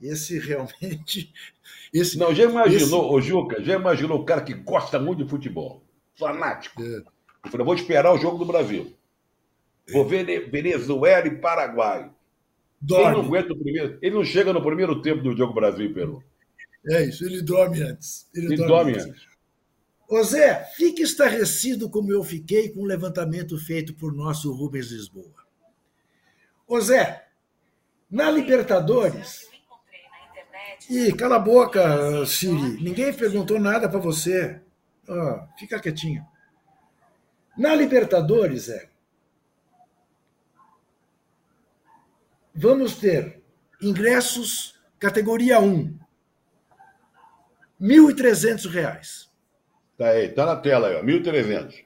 [0.00, 1.32] Esse realmente.
[1.92, 3.14] Esse, Não, já imaginou, esse...
[3.14, 5.82] ô Juca, já imaginou o cara que gosta muito de futebol,
[6.18, 6.82] fanático.
[6.82, 7.02] É.
[7.44, 8.96] Eu falei, vou esperar o jogo do Brasil.
[9.92, 12.10] Vou ver Venezuela e Paraguai.
[12.80, 13.04] Dorme.
[13.04, 13.98] Ele não aguenta o primeiro.
[14.02, 16.22] Ele não chega no primeiro tempo do jogo Brasil e Peru.
[16.88, 18.28] É isso, ele dorme antes.
[18.34, 19.06] Ele, ele dorme, dorme antes.
[19.06, 19.32] antes.
[20.08, 25.46] Ô Zé, fique estarrecido como eu fiquei com o levantamento feito por nosso Rubens Lisboa.
[26.66, 27.24] Ô Zé,
[28.10, 29.48] na Libertadores.
[30.90, 32.82] Ih, cala a boca, Siri.
[32.82, 34.60] Ninguém perguntou nada para você.
[35.08, 36.26] Oh, fica quietinho.
[37.56, 38.90] Na Libertadores, Zé,
[42.54, 43.42] vamos ter
[43.80, 45.98] ingressos categoria 1,
[47.80, 49.28] R$ 1.300.
[49.98, 51.84] Tá aí, tá na tela aí, ó, 1.300.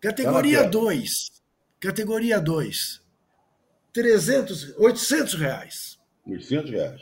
[0.00, 1.10] Categoria 2.
[1.30, 3.02] Tá categoria 2.
[3.92, 5.98] 300, 800 reais.
[6.26, 7.00] 800 reais.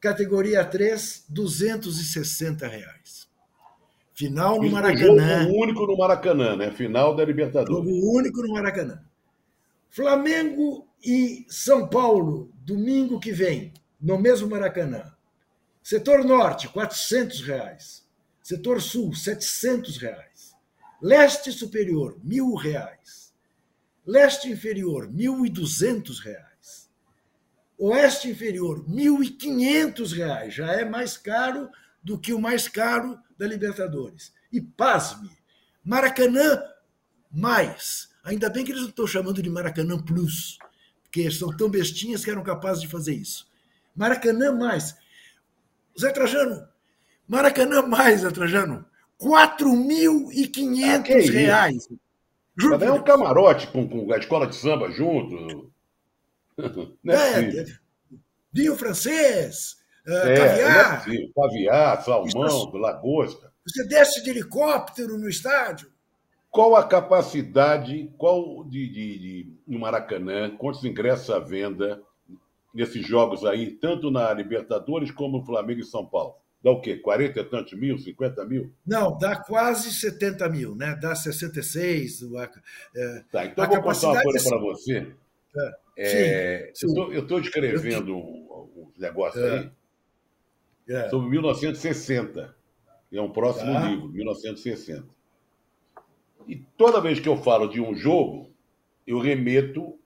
[0.00, 3.28] Categoria 3, 260 reais.
[4.14, 5.44] Final no Maracanã.
[5.44, 6.70] Jogo único no Maracanã, né?
[6.70, 7.84] Final da Libertadores.
[7.84, 9.02] Jogo único no Maracanã.
[9.94, 15.14] Flamengo e São Paulo, domingo que vem, no mesmo Maracanã.
[15.82, 18.08] Setor Norte, 400 reais.
[18.42, 20.56] Setor Sul, 700 reais.
[21.02, 23.34] Leste Superior, mil reais.
[24.06, 26.90] Leste Inferior, mil e duzentos reais.
[27.76, 30.54] Oeste Inferior, mil e quinhentos reais.
[30.54, 31.68] Já é mais caro
[32.02, 34.32] do que o mais caro da Libertadores.
[34.50, 35.30] E pasme,
[35.84, 36.62] Maracanã
[37.30, 38.11] mais.
[38.24, 40.58] Ainda bem que eles não estão chamando de Maracanã Plus,
[41.02, 43.46] porque são tão bestinhas que eram capazes de fazer isso.
[43.94, 44.96] Maracanã mais.
[45.98, 46.66] Zé Trajano,
[47.26, 48.86] Maracanã mais, Trajano.
[49.20, 51.88] 4.500 ah, reais.
[52.56, 52.84] Juro.
[52.84, 55.70] É um camarote com, com a escola de samba junto.
[57.02, 57.64] Não é, é
[58.52, 61.08] vinho francês, uh, é, caviar.
[61.08, 63.52] É caviar, salmão, lagosta.
[63.66, 65.90] Você desce de helicóptero no estádio.
[66.52, 72.02] Qual a capacidade, qual de, de, de no Maracanã, quantos ingressos à venda
[72.74, 76.34] nesses jogos aí, tanto na Libertadores como no Flamengo e São Paulo?
[76.62, 76.98] Dá o quê?
[76.98, 78.70] 40 e tantos mil, 50 mil?
[78.86, 80.94] Não, dá quase 70 mil, né?
[81.00, 82.20] Dá 66.
[82.94, 85.12] É, tá, então eu vou contar uma coisa para você.
[85.56, 86.98] É, é, sim, sim.
[86.98, 89.58] Eu estou escrevendo um, negócio é.
[89.58, 89.70] aí
[90.86, 91.08] é.
[91.08, 92.54] sobre 1960.
[93.10, 93.88] É um próximo tá.
[93.88, 95.21] livro, 1960.
[96.46, 98.50] E toda vez que eu falo de um jogo,
[99.06, 99.98] eu remeto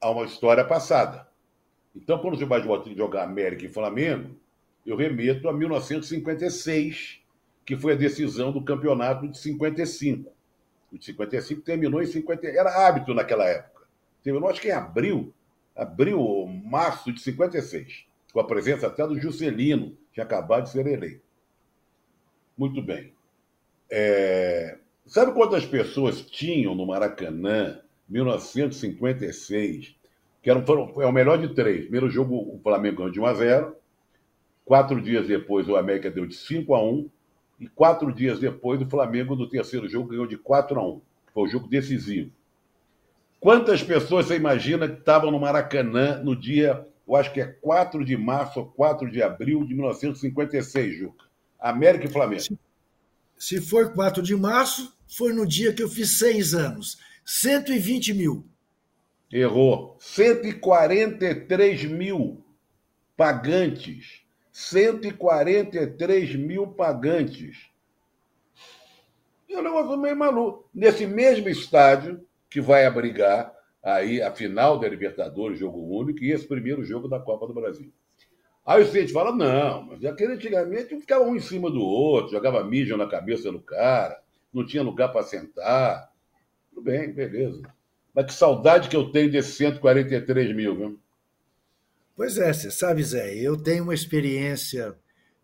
[0.00, 1.28] a uma história passada.
[1.94, 4.36] Então, quando você vai jogar América e Flamengo,
[4.86, 7.20] eu remeto a 1956,
[7.64, 10.32] que foi a decisão do campeonato de 55.
[10.92, 12.46] O de 55 terminou em 50.
[12.46, 13.86] Era hábito naquela época.
[14.22, 15.32] Terminou, acho que em abril,
[15.76, 18.06] abril ou março de 56.
[18.32, 21.22] com a presença até do Juscelino, que acabado de ser eleito.
[22.56, 23.12] Muito bem.
[23.90, 24.78] É...
[25.10, 29.96] Sabe quantas pessoas tinham no Maracanã, 1956?
[30.40, 31.80] Que eram, foram, é o melhor de três.
[31.80, 33.76] Primeiro jogo, o Flamengo ganhou de 1 a 0.
[34.64, 37.10] Quatro dias depois, o América deu de 5 a 1.
[37.58, 41.00] E quatro dias depois, o Flamengo, no terceiro jogo, ganhou de 4 a 1.
[41.34, 42.30] Foi o jogo decisivo.
[43.40, 48.04] Quantas pessoas você imagina que estavam no Maracanã no dia, eu acho que é 4
[48.04, 51.24] de março ou 4 de abril de 1956, Juca?
[51.58, 52.44] América e Flamengo.
[53.40, 56.98] Se, for 4 de março, foi no dia que eu fiz seis anos.
[57.24, 58.44] 120 mil.
[59.32, 59.96] Errou.
[59.98, 62.44] 143 mil
[63.16, 64.20] pagantes.
[64.52, 67.70] 143 mil pagantes.
[69.48, 70.68] É um negócio meio maluco.
[70.74, 76.46] Nesse mesmo estádio que vai abrigar aí a final da Libertadores, jogo único, e esse
[76.46, 77.90] primeiro jogo da Copa do Brasil.
[78.64, 82.62] Aí o Vicente fala, não, mas aquele antigamente ficava um em cima do outro, jogava
[82.62, 84.20] mijo na cabeça do cara,
[84.52, 86.10] não tinha lugar para sentar.
[86.68, 87.62] Tudo bem, beleza.
[88.14, 91.00] Mas que saudade que eu tenho desses 143 mil, viu?
[92.16, 94.94] Pois é, você sabe, Zé, eu tenho uma experiência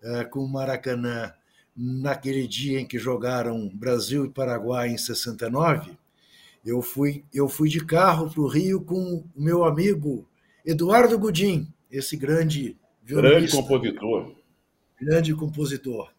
[0.02, 1.32] uh, com o Maracanã
[1.74, 5.96] naquele dia em que jogaram Brasil e Paraguai em 69.
[6.64, 10.28] Eu fui, eu fui de carro para o Rio com o meu amigo
[10.64, 12.76] Eduardo Gudim, esse grande
[13.06, 14.34] Grande compositor.
[15.00, 16.12] Grande compositor.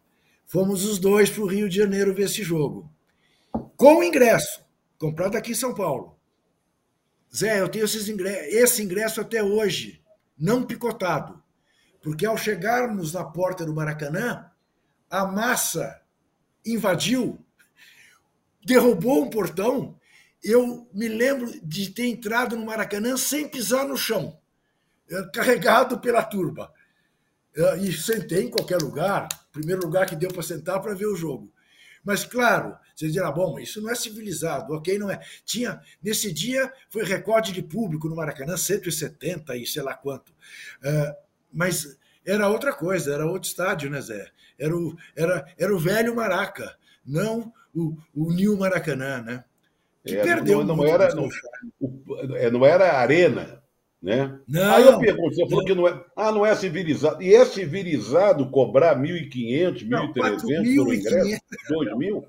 [0.46, 2.90] Fomos os dois para o Rio de Janeiro ver esse jogo.
[3.76, 4.64] Com ingresso,
[4.96, 6.18] comprado aqui em São Paulo.
[7.34, 10.02] Zé, eu tenho ingresso, esse ingresso até hoje,
[10.38, 11.42] não picotado.
[12.00, 14.50] Porque ao chegarmos na porta do Maracanã,
[15.10, 16.00] a massa
[16.64, 17.38] invadiu,
[18.64, 19.94] derrubou um portão.
[20.42, 24.40] Eu me lembro de ter entrado no Maracanã sem pisar no chão,
[25.10, 26.72] eh, carregado pela turba.
[27.58, 31.16] Eh, e sentei em qualquer lugar, primeiro lugar que deu para sentar para ver o
[31.16, 31.52] jogo.
[32.04, 35.20] Mas, claro, vocês dirão, bom, isso não é civilizado, ok, não é.
[35.44, 40.30] Tinha, nesse dia, foi recorde de público no Maracanã, 170 e sei lá quanto.
[40.30, 41.14] Uh,
[41.52, 44.30] mas era outra coisa, era outro estádio, né, Zé?
[44.56, 49.44] Era o, era, era o velho Maraca, não o, o New Maracanã, né?
[50.04, 51.28] Que é, perdeu não, não era, não,
[52.36, 53.62] é, não era arena,
[54.02, 54.38] né?
[54.46, 57.22] Não, Aí eu pergunto, você falou que não é, ah, não é civilizado.
[57.22, 61.40] E é civilizado cobrar 1.500, 1.300 pelo ingresso?
[61.70, 62.24] 2.000?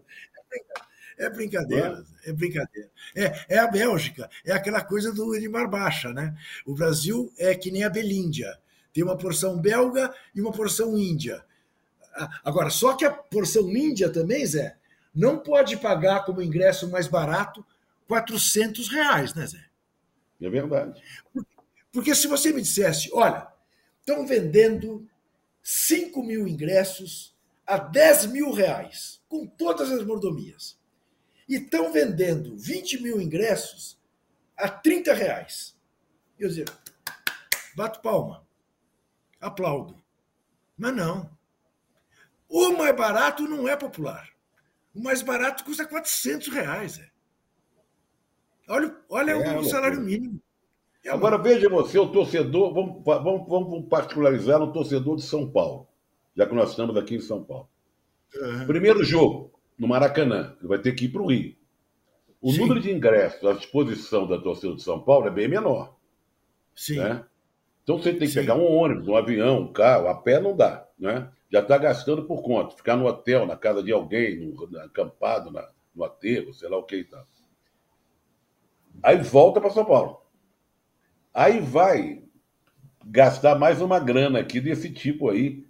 [1.17, 2.89] É brincadeira, é, é brincadeira.
[3.15, 6.35] É, é a Bélgica, é aquela coisa do Edmar Baixa, né?
[6.65, 8.57] O Brasil é que nem a Belíndia.
[8.93, 11.43] Tem uma porção belga e uma porção índia.
[12.43, 14.75] Agora, só que a porção índia também, Zé,
[15.13, 17.65] não pode pagar como ingresso mais barato
[18.07, 19.63] 400 reais, né, Zé?
[20.41, 21.01] É verdade.
[21.91, 23.47] Porque se você me dissesse, olha,
[23.99, 25.07] estão vendendo
[25.61, 27.35] 5 mil ingressos
[27.65, 30.79] a 10 mil reais, com todas as mordomias,
[31.47, 33.99] e estão vendendo 20 mil ingressos
[34.57, 35.75] a 30 reais.
[36.37, 36.69] Eu dizer,
[37.75, 38.47] bato palma,
[39.39, 40.01] aplaudo.
[40.77, 41.29] Mas não.
[42.47, 44.29] O mais barato não é popular.
[44.93, 46.99] O mais barato custa 400 reais.
[46.99, 47.09] É.
[48.67, 50.41] Olha, olha é, o salário mínimo.
[51.09, 55.87] Agora veja você, o torcedor, vamos, vamos, vamos particularizar o torcedor de São Paulo,
[56.35, 57.67] já que nós estamos aqui em São Paulo.
[58.35, 58.67] Uhum.
[58.67, 61.55] Primeiro jogo, no Maracanã, que vai ter que ir para o Rio.
[62.41, 62.59] O Sim.
[62.59, 65.97] número de ingressos à disposição da torcida de São Paulo é bem menor.
[66.75, 66.99] Sim.
[66.99, 67.25] Né?
[67.83, 68.41] Então você tem que Sim.
[68.41, 70.87] pegar um ônibus, um avião, um carro, a pé não dá.
[70.97, 71.29] Né?
[71.51, 72.75] Já está gastando por conta.
[72.75, 76.83] Ficar no hotel, na casa de alguém, no, acampado, na, no aterro, sei lá o
[76.83, 77.27] que e tal.
[79.03, 80.21] Aí volta para São Paulo.
[81.39, 82.21] Aí vai
[83.05, 85.65] gastar mais uma grana aqui desse tipo aí.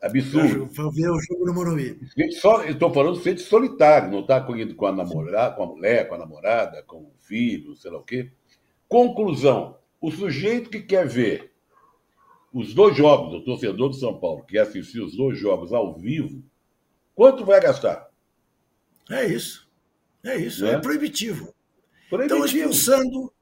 [0.00, 0.70] Absurdo.
[0.74, 2.00] Vou ver o jogo no Morumbi.
[2.16, 6.18] Estou falando de solitário, não está com, com a namorada, com a mulher, com a
[6.18, 8.32] namorada, com o filho, sei lá o quê.
[8.88, 11.52] Conclusão: o sujeito que quer ver
[12.50, 15.94] os dois jogos, o torcedor de São Paulo, que quer assistir os dois jogos ao
[15.94, 16.42] vivo,
[17.14, 18.08] quanto vai gastar?
[19.10, 19.70] É isso.
[20.24, 20.64] É isso.
[20.64, 21.54] É, é proibitivo.
[22.08, 22.46] proibitivo.
[22.46, 23.35] Estão expulsando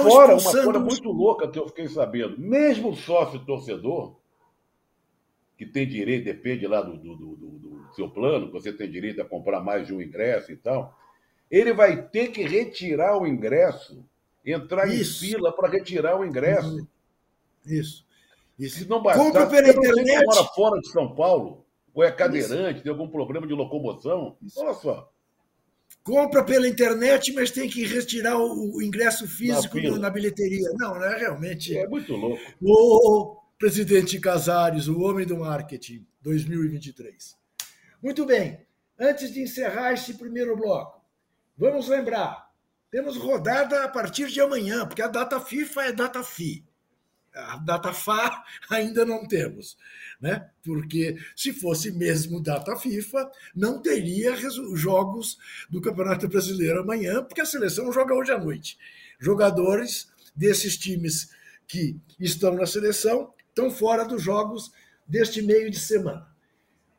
[0.00, 4.16] Fora uma coisa muito louca que eu fiquei sabendo, mesmo o sócio torcedor,
[5.56, 9.24] que tem direito, depende lá do, do, do, do, seu plano, você tem direito a
[9.24, 10.96] comprar mais de um ingresso e tal,
[11.50, 14.04] ele vai ter que retirar o ingresso,
[14.44, 15.24] entrar Isso.
[15.24, 16.76] em fila para retirar o ingresso.
[16.76, 16.86] Uhum.
[17.66, 18.06] Isso.
[18.58, 18.78] Isso.
[18.78, 20.24] Se não bastar, Compra pela internet.
[20.24, 22.82] mora fora de São Paulo, ou é cadeirante, Isso.
[22.82, 25.12] tem algum problema de locomoção, olha só
[26.02, 30.70] compra pela internet, mas tem que retirar o, ingresso físico na, na bilheteria.
[30.74, 31.76] Não, não é realmente.
[31.76, 32.40] É muito louco.
[32.60, 37.36] O, presidente Casares, o homem do marketing 2023.
[38.02, 38.58] Muito bem,
[38.98, 41.00] antes de encerrar esse primeiro bloco,
[41.56, 42.50] vamos lembrar:
[42.90, 46.66] temos rodada a partir de amanhã, porque a data FIFA é data FI.
[47.34, 49.76] A data FA ainda não temos,
[50.20, 50.50] né?
[50.62, 54.36] Porque se fosse mesmo data FIFA, não teria
[54.74, 55.38] jogos
[55.70, 58.78] do Campeonato Brasileiro amanhã, porque a seleção joga hoje à noite.
[59.18, 61.30] Jogadores desses times
[61.66, 64.72] que estão na seleção estão fora dos jogos
[65.06, 66.26] deste meio de semana.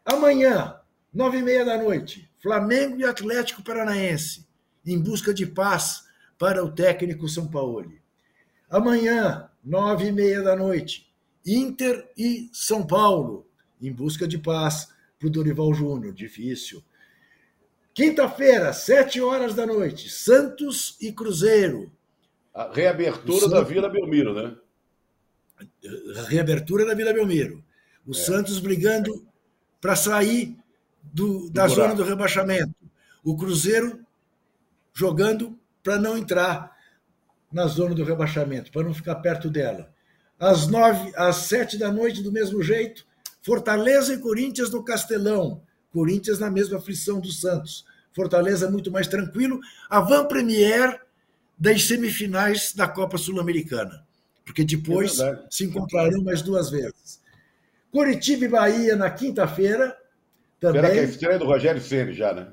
[0.05, 0.79] Amanhã,
[1.13, 4.47] nove e meia da noite, Flamengo e Atlético Paranaense,
[4.85, 6.03] em busca de paz
[6.37, 7.93] para o técnico São Paulo.
[8.69, 11.11] Amanhã, nove e meia da noite,
[11.45, 13.47] Inter e São Paulo,
[13.81, 16.83] em busca de paz para o Dorival Júnior, difícil.
[17.93, 21.91] Quinta-feira, sete horas da noite, Santos e Cruzeiro.
[22.53, 23.51] A reabertura Santos...
[23.51, 24.55] da Vila Belmiro, né?
[26.27, 27.63] reabertura da Vila Belmiro.
[28.05, 28.13] O é.
[28.13, 29.25] Santos brigando
[29.79, 30.57] para sair
[31.01, 32.73] do, da do zona do rebaixamento.
[33.23, 34.05] O Cruzeiro
[34.93, 36.75] jogando para não entrar
[37.53, 39.93] na zona do rebaixamento, para não ficar perto dela.
[40.39, 43.05] Às nove, às sete da noite, do mesmo jeito,
[43.41, 45.61] Fortaleza e Corinthians no Castelão.
[45.91, 47.85] Corinthians na mesma aflição do Santos.
[48.11, 49.59] Fortaleza muito mais tranquilo.
[49.89, 51.01] A Van Premier
[51.57, 54.03] das semifinais da Copa Sul-Americana
[54.45, 57.21] porque depois é se encontrarão mais duas vezes.
[57.91, 59.97] Curitiba e Bahia na quinta-feira.
[60.59, 60.81] Também.
[60.81, 62.47] Será que é a estreia do Rogério Ceni já, né?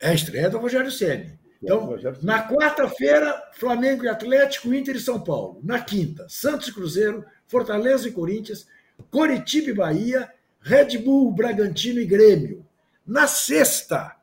[0.00, 1.37] É a estreia do Rogério Ceni.
[1.62, 5.60] Então, na quarta-feira, Flamengo e Atlético, Inter e São Paulo.
[5.62, 8.66] Na quinta, Santos e Cruzeiro, Fortaleza e Corinthians,
[9.10, 12.64] Coritiba e Bahia, Red Bull, Bragantino e Grêmio.
[13.04, 14.16] Na sexta,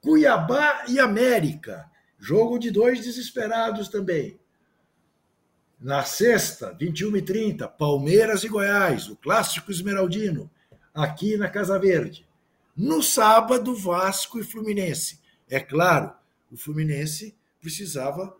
[0.00, 1.88] Cuiabá e América.
[2.18, 4.38] Jogo de dois desesperados também.
[5.80, 10.50] Na sexta, 21h30, Palmeiras e Goiás, o clássico esmeraldino,
[10.94, 12.26] aqui na Casa Verde.
[12.74, 15.20] No sábado, Vasco e Fluminense.
[15.48, 16.12] É claro,
[16.54, 18.36] o Fluminense precisava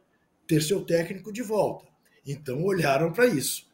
[0.47, 1.87] ter seu técnico de volta.
[2.27, 3.67] Então olharam para isso.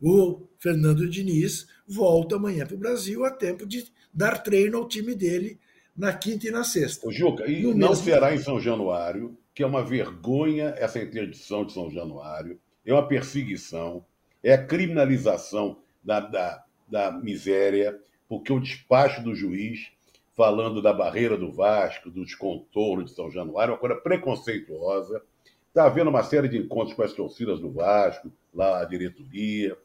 [0.00, 5.14] O Fernando Diniz volta amanhã para o Brasil a tempo de dar treino ao time
[5.14, 5.58] dele
[5.96, 7.06] na quinta e na sexta.
[7.06, 11.64] O Juca, e no não será em São Januário, que é uma vergonha essa interdição
[11.64, 14.04] de São Januário é uma perseguição,
[14.42, 19.92] é a criminalização da, da, da miséria, porque o despacho do juiz,
[20.36, 25.22] falando da barreira do Vasco, dos contornos de São Januário, é uma coisa preconceituosa.
[25.68, 29.76] Está havendo uma série de encontros com as torcidas do Vasco, lá a diretoria.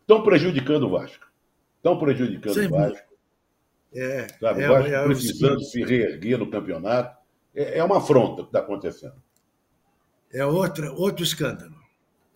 [0.00, 1.26] Estão prejudicando o Vasco.
[1.76, 3.10] Estão prejudicando Sim, o Vasco.
[3.92, 7.18] É, Sabe, é, o Vasco é, precisando se reerguer no campeonato.
[7.54, 9.20] É, é uma afronta que está acontecendo.
[10.32, 11.80] É outra, outro escândalo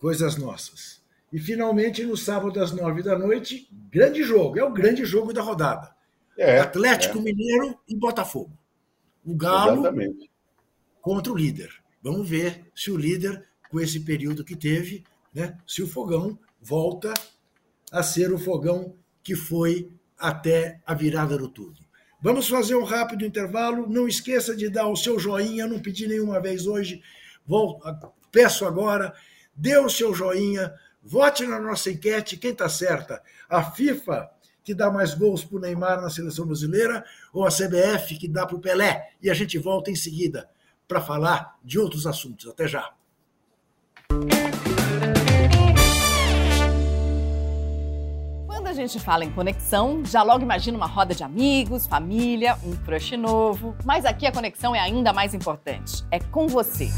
[0.05, 1.01] coisas nossas.
[1.33, 5.41] E finalmente, no sábado às nove da noite, grande jogo, é o grande jogo da
[5.41, 5.94] rodada.
[6.37, 7.21] É, Atlético é.
[7.21, 8.57] Mineiro e Botafogo.
[9.23, 10.29] O Galo Exatamente.
[11.01, 11.71] contra o líder.
[12.01, 17.13] Vamos ver se o líder, com esse período que teve, né, se o fogão volta
[17.91, 21.77] a ser o fogão que foi até a virada do turno.
[22.21, 23.87] Vamos fazer um rápido intervalo.
[23.87, 27.01] Não esqueça de dar o seu joinha, não pedi nenhuma vez hoje.
[27.45, 27.79] Vou,
[28.31, 29.13] peço agora
[29.55, 33.21] dê o seu joinha, vote na nossa enquete, quem está certa?
[33.47, 34.29] A FIFA,
[34.65, 38.47] que dá mais gols para o Neymar na seleção brasileira, ou a CBF, que dá
[38.47, 39.11] para o Pelé?
[39.21, 40.49] E a gente volta em seguida
[40.87, 42.47] para falar de outros assuntos.
[42.47, 42.91] Até já.
[48.47, 52.75] Quando a gente fala em conexão, já logo imagina uma roda de amigos, família, um
[52.75, 53.75] crush novo.
[53.85, 56.03] Mas aqui a conexão é ainda mais importante.
[56.09, 56.89] É com você.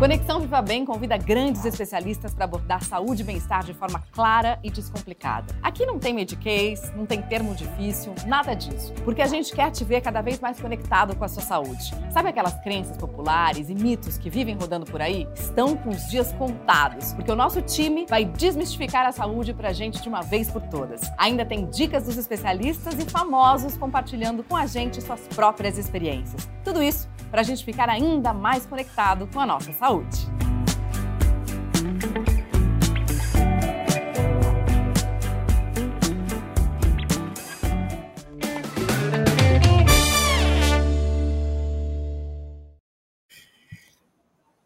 [0.00, 4.70] Conexão Viva Bem convida grandes especialistas para abordar saúde e bem-estar de forma clara e
[4.70, 5.54] descomplicada.
[5.62, 8.94] Aqui não tem mediquês, não tem termo difícil, nada disso.
[9.04, 11.94] Porque a gente quer te ver cada vez mais conectado com a sua saúde.
[12.10, 15.28] Sabe aquelas crenças populares e mitos que vivem rodando por aí?
[15.34, 19.72] Estão com os dias contados, porque o nosso time vai desmistificar a saúde para a
[19.74, 21.02] gente de uma vez por todas.
[21.18, 26.48] Ainda tem dicas dos especialistas e famosos compartilhando com a gente suas próprias experiências.
[26.64, 30.28] Tudo isso para a gente ficar ainda mais conectado com a nossa saúde.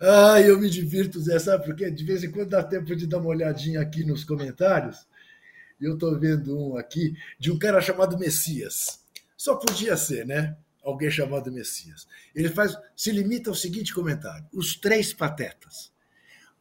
[0.06, 1.64] Ah, eu me divirto, Zé, sabe?
[1.64, 5.06] Porque de vez em quando dá tempo de dar uma olhadinha aqui nos comentários.
[5.80, 9.00] Eu estou vendo um aqui de um cara chamado Messias.
[9.36, 10.56] Só podia ser, né?
[10.84, 12.06] Alguém chamado Messias.
[12.34, 15.93] Ele faz, se limita ao seguinte comentário: os três patetas.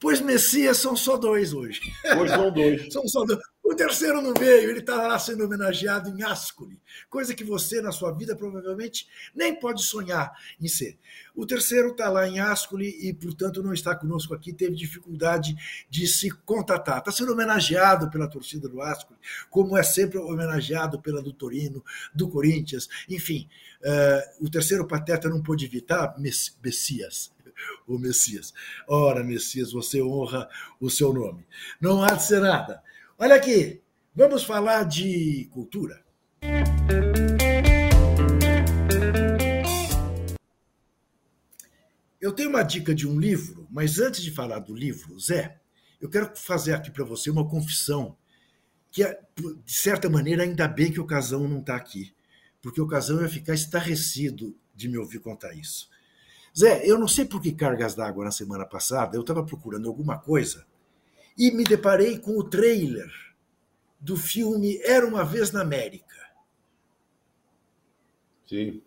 [0.03, 1.79] Pois Messias são só dois hoje.
[2.19, 2.87] Hoje são dois.
[2.91, 3.39] são só dois.
[3.63, 6.77] O terceiro não veio, ele está lá sendo homenageado em Ascoli,
[7.09, 10.29] coisa que você, na sua vida, provavelmente nem pode sonhar
[10.59, 10.99] em ser.
[11.33, 15.55] O terceiro está lá em Ascoli e, portanto, não está conosco aqui, teve dificuldade
[15.89, 16.97] de se contatar.
[16.97, 19.17] Está sendo homenageado pela torcida do Ascoli,
[19.49, 21.81] como é sempre homenageado pela do Torino,
[22.13, 23.47] do Corinthians, enfim.
[23.81, 27.32] Uh, o terceiro pateta não pôde evitar, Messias,
[27.87, 28.53] o Messias.
[28.87, 30.49] Ora, Messias, você honra
[30.79, 31.45] o seu nome.
[31.79, 32.81] Não há de ser nada.
[33.17, 33.81] Olha aqui,
[34.15, 36.03] vamos falar de cultura.
[42.19, 45.59] Eu tenho uma dica de um livro, mas antes de falar do livro, Zé,
[45.99, 48.17] eu quero fazer aqui para você uma confissão
[48.89, 49.19] que, é,
[49.65, 52.13] de certa maneira, ainda bem que o Casão não está aqui,
[52.61, 55.89] porque o Casão ia ficar estarrecido de me ouvir contar isso.
[56.57, 60.19] Zé, eu não sei por que cargas d'água na semana passada, eu estava procurando alguma
[60.19, 60.65] coisa
[61.35, 63.11] e me deparei com o trailer
[63.99, 66.15] do filme Era uma Vez na América.
[68.47, 68.83] Sim.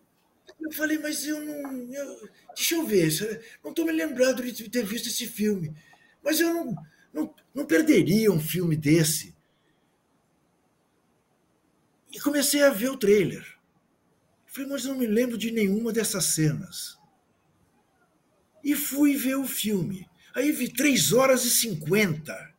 [0.61, 1.93] Eu falei, mas eu não.
[1.93, 5.75] Eu, deixa eu ver, não estou me lembrando de ter visto esse filme.
[6.23, 6.77] Mas eu não,
[7.13, 9.35] não, não perderia um filme desse.
[12.13, 13.45] E comecei a ver o trailer.
[14.47, 16.96] Falei, mas não me lembro de nenhuma dessas cenas
[18.67, 20.09] e fui ver o filme.
[20.35, 22.53] Aí vi 3 horas e 50.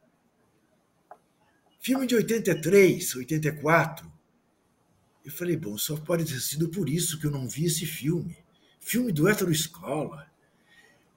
[1.81, 4.09] Filme de 83, 84.
[5.25, 8.37] Eu falei, bom, só pode ter sido por isso que eu não vi esse filme.
[8.79, 10.31] Filme do Hétero Escola.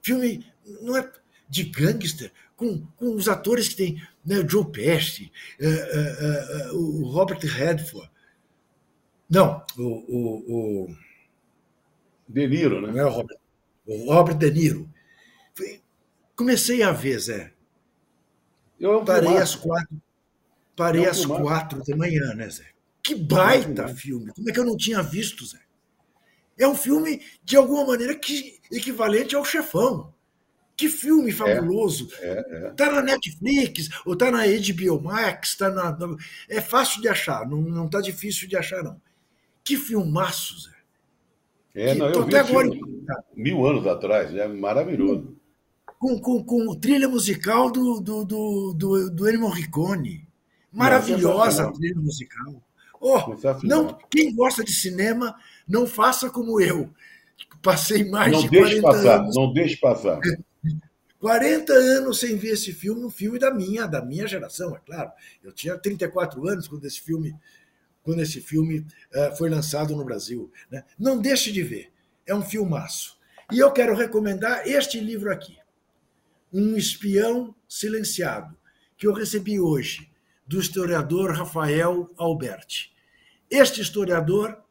[0.02, 0.44] Filme
[0.82, 1.08] não é
[1.48, 5.30] de gangster, com, com os atores que tem né, o Joe Pesci,
[5.60, 8.10] uh, uh, uh, o Robert Redford.
[9.28, 10.96] Não, o, o, o...
[12.28, 12.92] De Niro, né?
[12.92, 13.40] Não é o Robert
[14.06, 14.88] Robert De Niro.
[16.36, 17.52] Comecei a ver, Zé.
[18.78, 20.00] Eu parei às quatro.
[20.74, 22.64] Parei às quatro da manhã, né, Zé?
[23.02, 24.32] Que baita filme!
[24.32, 25.58] Como é que eu não tinha visto, Zé?
[26.58, 30.14] É um filme, de alguma maneira, que, equivalente ao chefão.
[30.76, 32.08] Que filme fabuloso!
[32.20, 32.70] É, é, é.
[32.70, 35.96] Tá na Netflix, ou tá na HBO Max, tá na.
[36.48, 39.00] É fácil de achar, não, não tá difícil de achar, não.
[39.62, 40.79] Que filmaço, Zé.
[41.74, 42.34] É, não, eu vi
[43.34, 45.36] mil anos atrás, é maravilhoso.
[45.98, 50.26] Com, com, com trilha musical do, do, do, do, do Ennio Morricone.
[50.72, 52.62] Maravilhosa não, trilha musical.
[53.00, 55.34] Oh, não, quem gosta de cinema,
[55.66, 56.90] não faça como eu.
[57.62, 59.36] Passei mais não de 40 passar, anos.
[59.36, 60.20] Não deixe passar.
[61.20, 65.10] 40 anos sem ver esse filme, um filme da minha, da minha geração, é claro.
[65.44, 67.34] Eu tinha 34 anos quando esse filme
[68.02, 70.50] quando esse filme uh, foi lançado no Brasil.
[70.70, 70.84] Né?
[70.98, 71.92] Não deixe de ver,
[72.26, 73.18] é um filmaço.
[73.52, 75.58] E eu quero recomendar este livro aqui,
[76.52, 78.56] Um Espião Silenciado,
[78.96, 80.10] que eu recebi hoje,
[80.46, 82.92] do historiador Rafael Alberti.
[83.50, 84.62] Este historiador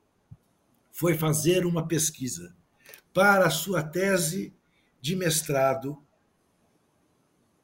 [0.92, 2.56] foi fazer uma pesquisa
[3.14, 4.54] para a sua tese
[5.02, 5.98] de mestrado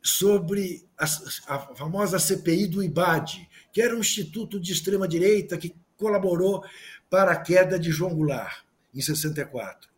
[0.02, 1.06] sobre a,
[1.48, 6.64] a famosa CPI do IBAD, que era um instituto de extrema-direita que colaborou
[7.10, 8.64] para a queda de João Goulart,
[8.94, 9.90] em 64.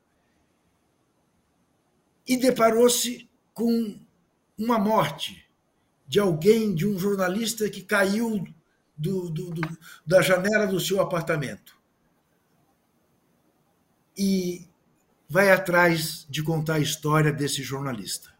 [2.28, 4.00] E deparou-se com
[4.58, 5.48] uma morte
[6.08, 8.48] de alguém, de um jornalista que caiu
[8.98, 11.80] do, do, do, da janela do seu apartamento.
[14.18, 14.68] E
[15.30, 18.34] vai atrás de contar a história desse jornalista.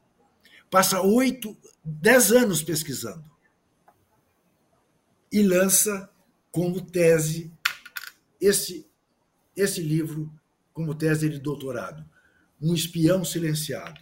[0.68, 3.37] Passa oito, dez anos pesquisando
[5.32, 6.10] e lança
[6.52, 7.52] como tese
[8.40, 8.88] esse,
[9.56, 10.32] esse livro
[10.74, 12.06] como tese de doutorado,
[12.62, 14.02] Um Espião Silenciado,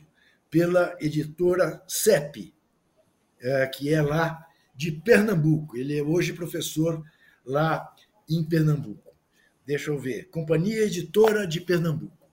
[0.50, 2.54] pela editora CEP,
[3.40, 4.46] é, que é lá
[4.76, 5.78] de Pernambuco.
[5.78, 7.04] Ele é hoje professor
[7.46, 7.94] lá
[8.30, 9.14] em Pernambuco.
[9.66, 10.30] Deixa eu ver.
[10.30, 12.30] Companhia Editora de Pernambuco.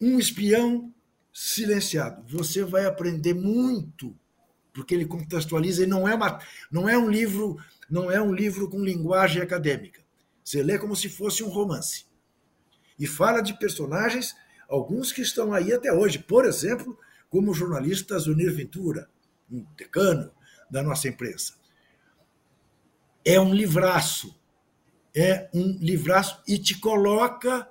[0.00, 0.92] Um espião
[1.32, 2.22] silenciado.
[2.28, 4.16] Você vai aprender muito,
[4.72, 7.58] porque ele contextualiza e não é, uma, não é um livro
[7.92, 10.00] não é um livro com linguagem acadêmica.
[10.42, 12.06] Você lê como se fosse um romance.
[12.98, 14.34] E fala de personagens,
[14.66, 16.18] alguns que estão aí até hoje.
[16.18, 16.98] Por exemplo,
[17.28, 19.10] como o jornalista Zunir Ventura,
[19.50, 20.32] um decano
[20.70, 21.54] da nossa imprensa.
[23.22, 24.40] É um livraço.
[25.14, 27.68] É um livraço e te coloca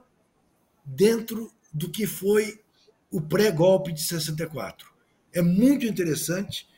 [0.86, 2.62] dentro do que foi
[3.10, 4.88] o pré-golpe de 64.
[5.34, 6.70] É muito interessante.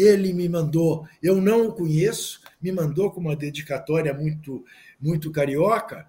[0.00, 4.64] Ele me mandou, eu não o conheço, me mandou com uma dedicatória muito,
[5.00, 6.08] muito carioca.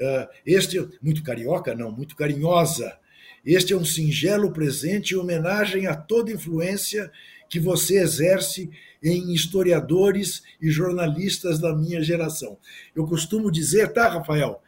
[0.00, 2.98] Uh, este, muito carioca, não, muito carinhosa.
[3.44, 7.10] Este é um singelo presente em homenagem a toda influência
[7.48, 8.70] que você exerce
[9.02, 12.56] em historiadores e jornalistas da minha geração.
[12.94, 14.62] Eu costumo dizer, tá, Rafael?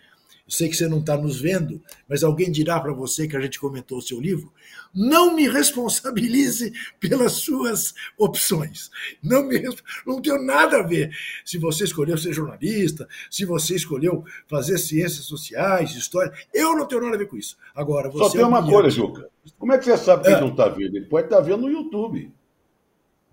[0.47, 3.41] Eu sei que você não está nos vendo, mas alguém dirá para você que a
[3.41, 4.53] gente comentou o seu livro.
[4.95, 6.71] Não me responsabilize
[7.01, 8.91] pelas suas opções.
[9.23, 9.63] Não me
[10.07, 11.11] não tenho nada a ver
[11.47, 16.33] se você escolheu ser jornalista, se você escolheu fazer ciências sociais, história.
[16.53, 17.57] Eu não tenho nada a ver com isso.
[17.75, 19.31] Agora você só tem uma coisa, Juca.
[19.59, 20.33] Como é que você sabe que é.
[20.33, 20.97] ele não está vendo?
[20.97, 22.31] Ele pode estar tá vendo no YouTube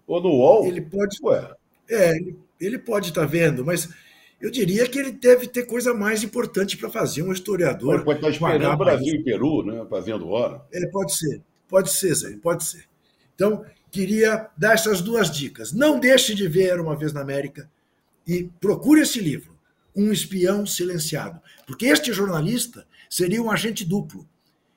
[0.08, 0.66] ou no UOL.
[0.66, 1.18] Ele pode.
[1.24, 1.56] Ué.
[1.90, 3.90] É, ele, ele pode estar tá vendo, mas
[4.42, 7.96] eu diria que ele deve ter coisa mais importante para fazer, um historiador.
[7.96, 10.66] Ele pode estar esperando Brasil e Peru, né, fazendo hora.
[10.74, 12.86] É, pode ser, pode ser, Zé, pode ser.
[13.36, 15.72] Então, queria dar essas duas dicas.
[15.72, 17.70] Não deixe de ver Uma Vez na América
[18.28, 19.56] e procure esse livro,
[19.96, 21.40] Um Espião Silenciado.
[21.68, 24.28] Porque este jornalista seria um agente duplo.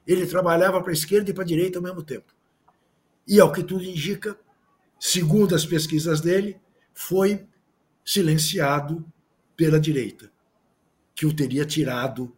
[0.07, 2.35] Ele trabalhava para a esquerda e para a direita ao mesmo tempo.
[3.27, 4.37] E, ao que tudo indica,
[5.01, 6.59] segundo as pesquisas dele,
[6.93, 7.47] foi
[8.05, 9.03] silenciado
[9.57, 10.31] pela direita,
[11.15, 12.35] que o teria tirado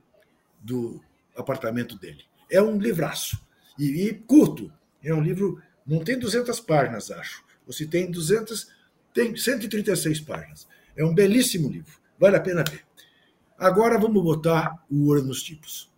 [0.60, 1.00] do
[1.36, 2.24] apartamento dele.
[2.50, 3.40] É um livraço.
[3.78, 4.72] E, e curto.
[5.02, 7.44] É um livro, não tem 200 páginas, acho.
[7.66, 8.68] Ou se tem 200,
[9.12, 10.66] tem 136 páginas.
[10.96, 11.98] É um belíssimo livro.
[12.18, 12.84] Vale a pena ver.
[13.58, 15.90] Agora vamos botar o ouro nos tipos.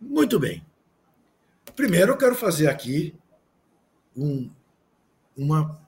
[0.00, 0.64] Muito bem.
[1.76, 3.14] Primeiro, eu quero fazer aqui
[4.16, 4.50] um,
[5.36, 5.78] uma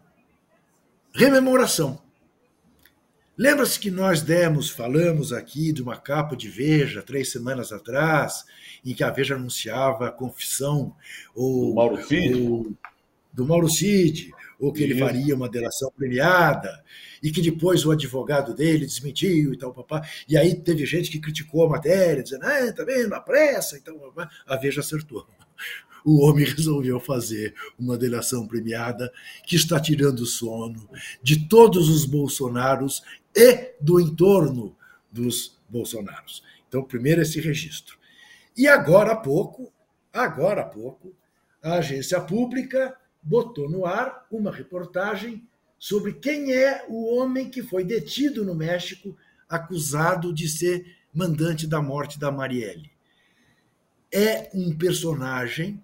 [1.15, 2.03] rememoração.
[3.37, 8.45] Lembra-se que nós demos, falamos aqui de uma capa de Veja três semanas atrás,
[8.85, 10.95] em que a Veja anunciava a confissão
[11.35, 12.73] ou, do Mauro Cid, ou,
[13.33, 14.31] do Mauro Cid,
[14.61, 14.93] ou que Isso.
[14.93, 16.85] ele faria uma delação premiada,
[17.23, 20.07] e que depois o advogado dele desmentiu e tal, papá.
[20.29, 23.97] E aí teve gente que criticou a matéria, dizendo, ah, tá vendo, a pressa, então
[24.47, 25.27] a Veja acertou
[26.05, 29.13] o homem resolveu fazer uma delação premiada
[29.47, 30.89] que está tirando o sono
[31.23, 33.03] de todos os Bolsonaros
[33.35, 34.77] e do entorno
[35.11, 36.43] dos Bolsonaros.
[36.67, 37.99] Então, primeiro esse registro.
[38.57, 39.73] E agora há pouco,
[40.13, 41.15] agora há pouco,
[41.63, 45.47] a agência pública botou no ar uma reportagem
[45.79, 49.17] sobre quem é o homem que foi detido no México
[49.49, 52.91] acusado de ser mandante da morte da Marielle.
[54.13, 55.83] É um personagem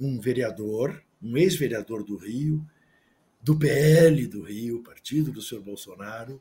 [0.00, 2.64] um vereador, um ex-vereador do Rio,
[3.42, 6.40] do PL do Rio, partido do senhor Bolsonaro,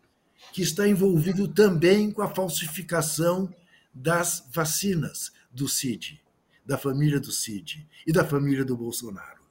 [0.52, 3.54] que está envolvido também com a falsificação
[3.94, 6.22] das vacinas do CID,
[6.66, 9.44] da família do CID e da família do Bolsonaro.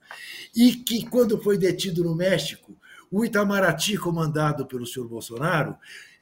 [0.54, 2.76] E que, quando foi detido no México,
[3.10, 5.76] o Itamaraty, comandado pelo senhor Bolsonaro,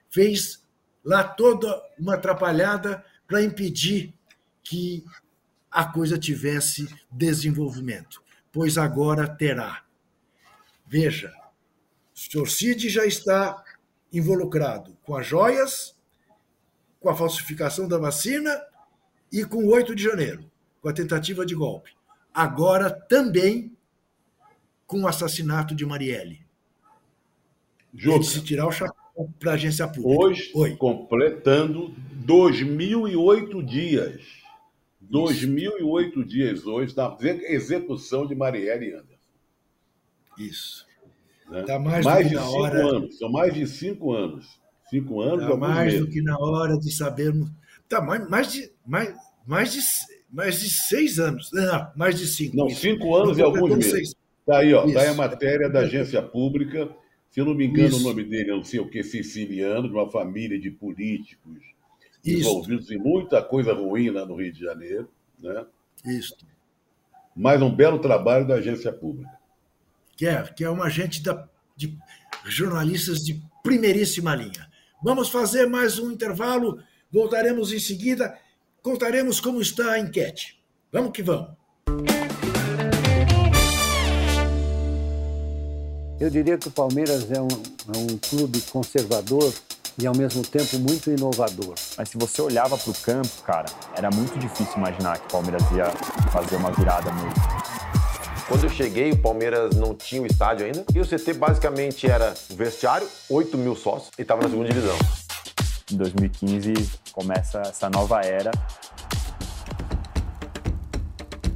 [0.09, 0.63] fez
[1.05, 4.15] lá toda uma atrapalhada para impedir
[4.63, 5.05] que
[5.73, 9.83] a coisa tivesse desenvolvimento, pois agora terá.
[10.87, 11.33] Veja,
[12.15, 13.65] o senhor Cid já está
[14.13, 15.97] involucrado com as joias,
[17.01, 18.55] com a falsificação da vacina
[19.33, 20.45] e com o 8 de janeiro,
[20.83, 21.91] com a tentativa de golpe.
[22.35, 23.75] Agora também
[24.87, 26.45] com o assassinato de Marielle.
[27.95, 30.25] Juca, se tirar o chapéu para a agência pública.
[30.25, 30.77] Hoje, Oi.
[30.77, 31.95] completando
[32.27, 34.42] 2008 dias.
[35.11, 39.13] 2008 dias hoje da execução de Marielle Anderson.
[40.39, 40.87] Isso.
[41.51, 41.63] Né?
[41.63, 42.87] Tá mais, mais de cinco hora...
[42.87, 43.19] anos.
[43.19, 44.61] São mais de cinco anos.
[44.89, 45.47] Cinco anos.
[45.47, 47.51] Tá mais do que na hora de sabermos.
[47.89, 49.15] Tá mais, mais de mais,
[49.47, 49.81] mais de
[50.31, 51.51] mais de seis anos.
[51.53, 52.57] Não, mais de cinco.
[52.57, 54.15] Não, cinco anos e alguns meses.
[54.41, 54.87] Está aí, ó.
[54.87, 56.89] Está aí a matéria da agência pública.
[57.31, 58.01] Se eu não me engano, Isso.
[58.01, 61.72] o nome dele é não sei o que, siciliano, de uma família de políticos isso.
[62.25, 65.09] Envolvidos em muita coisa ruim lá no Rio de Janeiro.
[65.39, 65.65] Né?
[66.05, 66.37] Isso.
[67.35, 69.31] Mais um belo trabalho da agência pública.
[70.17, 71.99] Que é, que é uma agente da, de
[72.45, 74.71] jornalistas de primeiríssima linha.
[75.03, 78.39] Vamos fazer mais um intervalo, voltaremos em seguida,
[78.83, 80.63] contaremos como está a enquete.
[80.93, 81.51] Vamos que vamos.
[86.21, 89.53] Eu diria que o Palmeiras é um, é um clube conservador
[90.01, 91.75] e ao mesmo tempo muito inovador.
[91.97, 93.67] Mas se você olhava para o campo, cara,
[93.97, 95.91] era muito difícil imaginar que o Palmeiras ia
[96.31, 97.33] fazer uma virada mesmo.
[98.49, 100.85] Quando eu cheguei, o Palmeiras não tinha o estádio ainda.
[100.95, 104.97] E o CT basicamente era o vestiário, 8 mil sócios, e estava na segunda divisão.
[105.91, 108.51] Em 2015 começa essa nova era.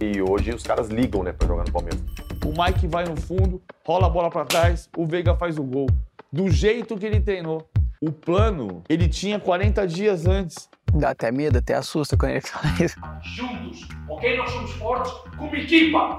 [0.01, 2.01] E hoje os caras ligam, né, para jogar no Palmeiras.
[2.45, 5.87] O Mike vai no fundo, rola a bola para trás, o Veiga faz o gol.
[6.33, 7.69] Do jeito que ele treinou.
[8.01, 10.69] O plano, ele tinha 40 dias antes.
[10.93, 12.95] Dá até medo, até assusta quando ele faz.
[13.23, 14.37] Juntos, ok?
[14.37, 16.17] Nós somos fortes como equipa.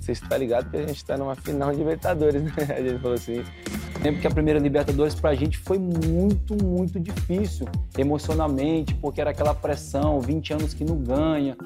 [0.00, 2.52] Você está ligado que a gente está numa final de Libertadores, né?
[2.76, 3.42] A gente falou assim.
[4.02, 7.66] Lembro que a primeira Libertadores pra gente foi muito, muito difícil,
[7.96, 11.56] emocionalmente, porque era aquela pressão, 20 anos que não ganha.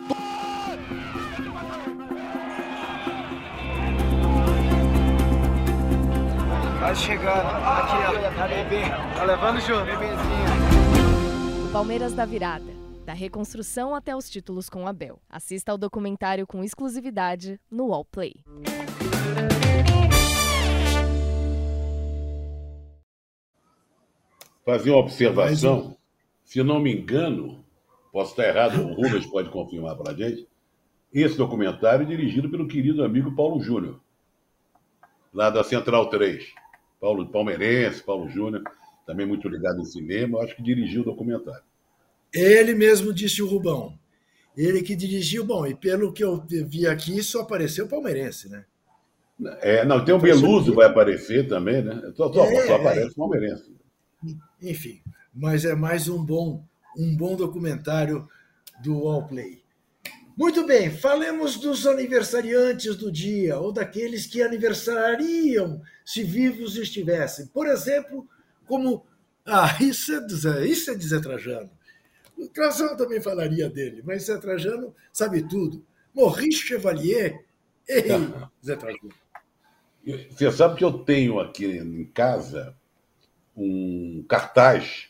[6.89, 8.81] Vai chegando, aqui ó, a bebê,
[9.15, 11.71] tá levando junto, bebezinho.
[11.71, 12.73] Palmeiras da Virada,
[13.05, 15.21] da reconstrução até os títulos com Abel.
[15.29, 18.37] Assista ao documentário com exclusividade no Wallplay.
[24.65, 25.95] Fazer uma observação,
[26.43, 27.63] se não me engano,
[28.11, 30.49] posso estar errado, o Rubens pode confirmar para a gente,
[31.13, 34.01] esse documentário é dirigido pelo querido amigo Paulo Júnior,
[35.35, 36.67] lá da Central 3.
[37.01, 38.63] Paulo Palmeirense, Paulo Júnior,
[39.07, 41.63] também muito ligado em cinema, acho que dirigiu o documentário.
[42.33, 43.99] Ele mesmo disse o Rubão.
[44.57, 48.65] Ele que dirigiu, bom, e pelo que eu vi aqui, só apareceu o palmeirense, né?
[49.61, 52.13] É, não, tem o Beluso vai aparecer também, né?
[52.17, 53.73] Só, só, é, só aparece o palmeirense.
[54.61, 55.01] Enfim,
[55.33, 56.65] mas é mais um bom,
[56.99, 58.29] um bom documentário
[58.83, 59.63] do Allplay.
[60.39, 67.49] Muito bem, falemos dos aniversariantes do dia, ou daqueles que aniversariam se vivos estivessem.
[67.49, 68.25] Por exemplo,
[68.65, 69.05] como.
[69.45, 71.69] Ah, isso é, isso é de Zé Trajano.
[72.37, 75.85] O Trajano também falaria dele, mas Zé Trajano sabe tudo.
[76.15, 77.45] Maurice Chevalier.
[77.89, 78.05] Ei,
[78.65, 79.11] Zé Trajano.
[80.31, 82.77] Você sabe que eu tenho aqui em casa
[83.57, 85.09] um cartaz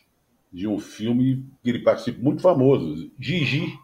[0.51, 3.77] de um filme que ele participa muito famoso, Gigi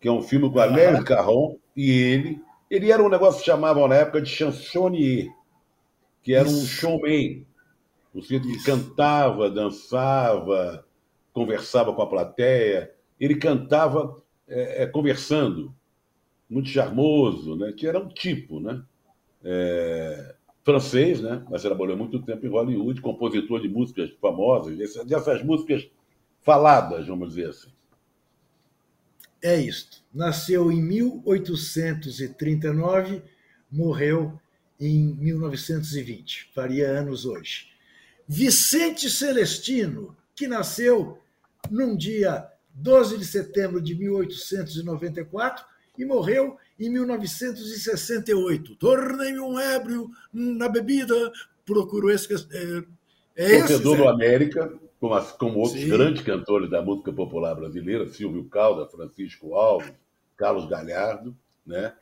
[0.00, 2.42] que é um filme com a Léo Carron e ele.
[2.70, 5.28] Ele era um negócio que chamavam na época de chansonnier,
[6.22, 7.44] que era um showman.
[8.14, 10.84] No sentido que cantava, dançava,
[11.32, 12.92] conversava com a plateia.
[13.18, 14.16] Ele cantava
[14.48, 15.74] é, é, conversando,
[16.48, 17.72] muito charmoso, né?
[17.72, 18.82] que era um tipo, né?
[19.42, 21.44] É, francês, né?
[21.50, 24.76] mas trabalhou muito tempo em Hollywood, compositor de músicas famosas,
[25.06, 25.88] dessas músicas
[26.40, 27.70] faladas, vamos dizer assim
[29.42, 30.02] é isto.
[30.12, 33.22] Nasceu em 1839,
[33.70, 34.38] morreu
[34.78, 37.70] em 1920, faria anos hoje.
[38.26, 41.18] Vicente Celestino, que nasceu
[41.70, 45.64] num dia 12 de setembro de 1894
[45.98, 48.76] e morreu em 1968.
[48.76, 51.32] Tornei-me um ébrio na bebida,
[51.66, 52.86] procurou esquecer.
[53.36, 55.88] É, é Torcedor do América, como, as, como outros Sim.
[55.88, 59.92] grandes cantores da música popular brasileira, Silvio Calda, Francisco Alves,
[60.36, 61.34] Carlos Galhardo,
[61.66, 61.94] né?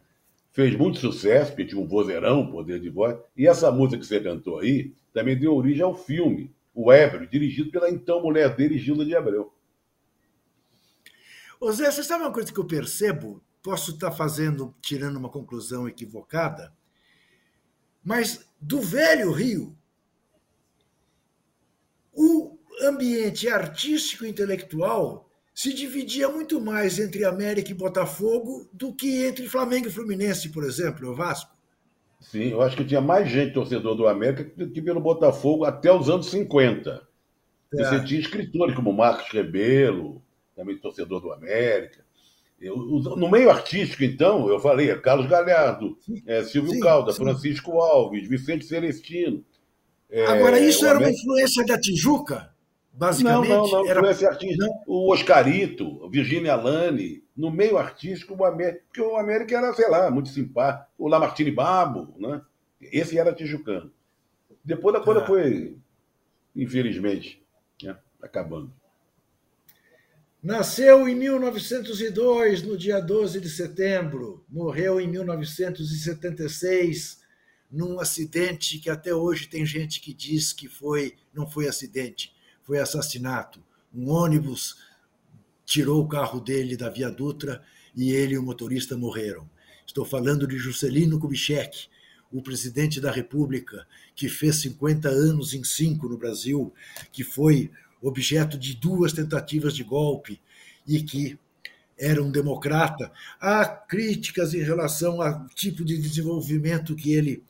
[0.51, 3.17] Fez muito sucesso, porque tinha um vozeirão, poder de voz.
[3.37, 7.71] E essa música que você cantou aí também deu origem ao filme, O Ébrio, dirigido
[7.71, 9.53] pela então mulher dele, Gilda de Abreu.
[11.61, 13.43] Ô Zé, você sabe uma coisa que eu percebo?
[13.63, 16.73] Posso estar fazendo, tirando uma conclusão equivocada,
[18.03, 19.77] mas do velho Rio,
[22.13, 29.27] o ambiente artístico e intelectual se dividia muito mais entre América e Botafogo do que
[29.27, 31.51] entre Flamengo e Fluminense, por exemplo, o Vasco.
[32.21, 36.09] Sim, eu acho que tinha mais gente torcedor do América que pelo Botafogo até os
[36.09, 37.03] anos 50.
[37.75, 37.77] É.
[37.77, 40.23] Você tinha escritores como Marcos Rebelo,
[40.55, 42.05] também torcedor do América.
[42.61, 47.19] Eu, no meio artístico, então, eu falei, é Carlos Galhardo, é, Silvio sim, Calda, sim.
[47.19, 49.45] Francisco Alves, Vicente Celestino.
[50.11, 51.17] É, Agora, isso era América...
[51.17, 52.53] uma influência da Tijuca?
[52.99, 53.49] Basicamente.
[53.49, 53.89] Não, não, não.
[53.89, 54.01] Era...
[54.29, 59.73] Artista, o Oscarito, o Virginia Lane, no meio artístico, o América, porque o América era,
[59.73, 60.91] sei lá, muito simpático.
[60.99, 62.43] O Lamartine Babo, né?
[62.81, 63.93] Esse era tijucano.
[64.65, 65.27] Depois a coisa ah.
[65.27, 65.77] foi,
[66.55, 67.43] infelizmente,
[67.83, 67.97] né?
[68.21, 68.71] acabando.
[70.43, 74.45] Nasceu em 1902, no dia 12 de setembro.
[74.49, 77.21] Morreu em 1976,
[77.71, 82.37] num acidente que até hoje tem gente que diz que foi, não foi acidente
[82.69, 83.65] foi assassinato.
[83.95, 84.77] Um ônibus
[85.65, 87.63] tirou o carro dele da Via Dutra
[87.97, 89.49] e ele e o motorista morreram.
[89.87, 91.89] Estou falando de Juscelino Kubitschek,
[92.31, 96.71] o presidente da República, que fez 50 anos em cinco no Brasil,
[97.11, 97.71] que foi
[98.03, 100.39] objeto de duas tentativas de golpe
[100.87, 101.39] e que
[101.99, 103.11] era um democrata.
[103.41, 107.43] Há críticas em relação ao tipo de desenvolvimento que ele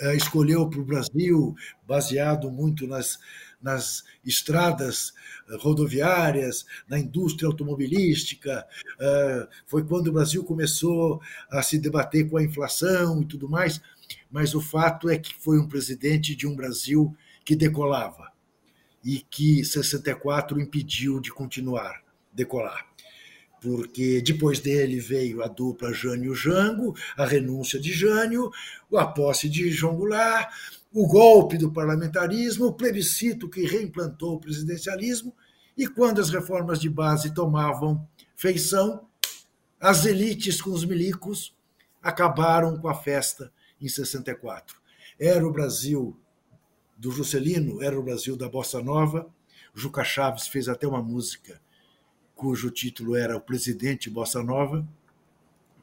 [0.00, 1.54] uh, escolheu para o Brasil,
[1.86, 3.18] baseado muito nas
[3.64, 5.14] nas estradas
[5.48, 8.66] eh, rodoviárias, na indústria automobilística.
[9.00, 13.80] Eh, foi quando o Brasil começou a se debater com a inflação e tudo mais.
[14.30, 18.30] Mas o fato é que foi um presidente de um Brasil que decolava
[19.02, 22.04] e que 64 impediu de continuar.
[22.32, 22.93] decolar.
[23.64, 28.50] Porque depois dele veio a dupla Jânio Jango, a renúncia de Jânio,
[28.94, 30.52] a posse de João Goulart,
[30.92, 35.34] o golpe do parlamentarismo, o plebiscito que reimplantou o presidencialismo,
[35.78, 38.06] e quando as reformas de base tomavam
[38.36, 39.08] feição,
[39.80, 41.56] as elites com os milicos
[42.02, 43.50] acabaram com a festa
[43.80, 44.76] em 64.
[45.18, 46.14] Era o Brasil
[46.98, 49.26] do Juscelino, era o Brasil da Bossa Nova.
[49.74, 51.63] Juca Chaves fez até uma música
[52.34, 54.86] cujo título era O Presidente Bossa Nova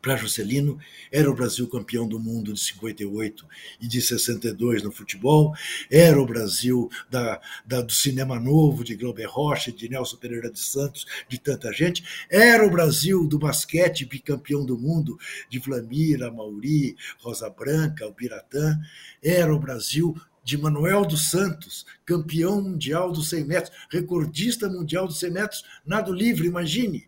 [0.02, 0.80] para Juscelino,
[1.12, 3.45] era o Brasil campeão do mundo de 58
[3.80, 5.54] e de 62 no futebol,
[5.89, 10.60] era o Brasil da, da, do cinema novo de Glauber Rocha, de Nelson Pereira de
[10.60, 16.95] Santos, de tanta gente, era o Brasil do basquete bicampeão do mundo de Vlamir, Mauri,
[17.20, 18.80] Rosa Branca, o Piratã,
[19.22, 25.20] era o Brasil de Manuel dos Santos, campeão mundial dos 100 metros, recordista mundial dos
[25.20, 27.08] 100 metros, nado livre, imagine,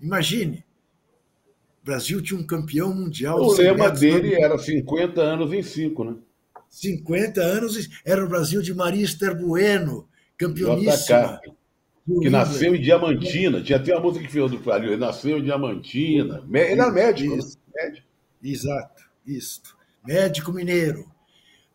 [0.00, 0.64] imagine
[1.82, 3.40] o Brasil tinha um campeão mundial.
[3.40, 6.14] O lema dele era 50 anos em 5, né?
[6.68, 10.08] 50 anos, era o Brasil de Maria Esther Bueno,
[10.38, 11.40] campeoníssima.
[12.20, 13.62] Que nasceu em Diamantina.
[13.62, 14.90] Tinha até uma música que fez do Flávio.
[14.90, 16.44] Ele nasceu em Diamantina.
[16.48, 17.36] Ele era médico.
[17.36, 17.42] Né?
[17.74, 18.06] médico.
[18.42, 19.60] Exato, isso.
[20.06, 21.10] Médico mineiro.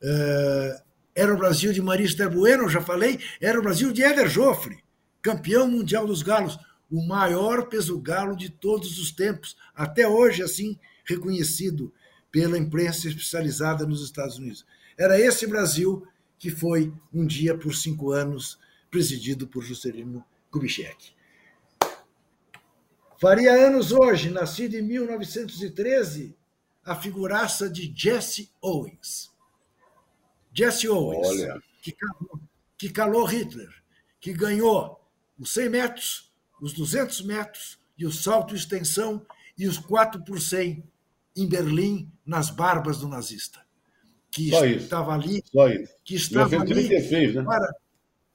[0.01, 0.86] Uh,
[1.18, 3.20] era o Brasil de Maria Esther Bueno, já falei.
[3.41, 4.84] Era o Brasil de Éder Joffre,
[5.20, 6.59] campeão mundial dos galos
[6.91, 11.91] o maior peso galo de todos os tempos, até hoje assim reconhecido
[12.32, 14.63] pela imprensa especializada nos Estados Unidos.
[14.95, 16.07] Era esse Brasil
[16.38, 18.59] que foi um dia por cinco anos
[18.91, 21.13] presidido por Juscelino Kubitschek.
[23.20, 26.38] Faria anos hoje, nascido em 1913,
[26.86, 29.36] a figuraça de Jesse Owens.
[30.58, 32.41] Jesse Owens, que calou,
[32.78, 33.70] que calou Hitler,
[34.20, 34.99] que ganhou
[35.38, 36.28] os 100 metros
[36.62, 39.26] os 200 metros e o salto extensão
[39.58, 40.84] e os 4 por 100
[41.36, 43.62] em Berlim, nas barbas do nazista.
[44.32, 45.30] Que Só estava isso.
[45.30, 45.43] ali.
[45.51, 45.93] Só isso.
[46.03, 47.43] Que estava 1936, ali né?
[47.43, 47.76] para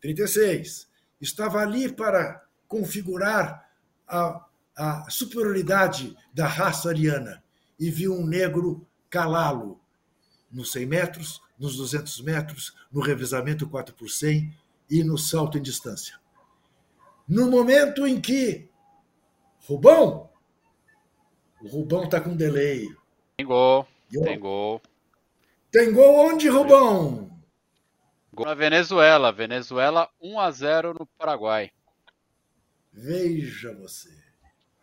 [0.00, 0.88] 36.
[1.20, 3.68] Estava ali para configurar
[4.06, 4.46] a,
[4.76, 7.42] a superioridade da raça ariana
[7.78, 9.80] e viu um negro calá-lo
[10.50, 14.52] nos 100 metros, nos 200 metros, no revezamento 4 por 100
[14.90, 16.20] e no salto em distância
[17.32, 18.68] no momento em que
[19.66, 20.30] Rubão,
[21.60, 22.88] o Rubão está com delay.
[23.36, 24.82] Tem gol, tem gol.
[25.70, 27.30] Tem gol onde, Rubão?
[28.34, 29.32] Gol na Venezuela.
[29.32, 31.70] Venezuela 1 a 0 no Paraguai.
[32.92, 34.10] Veja você.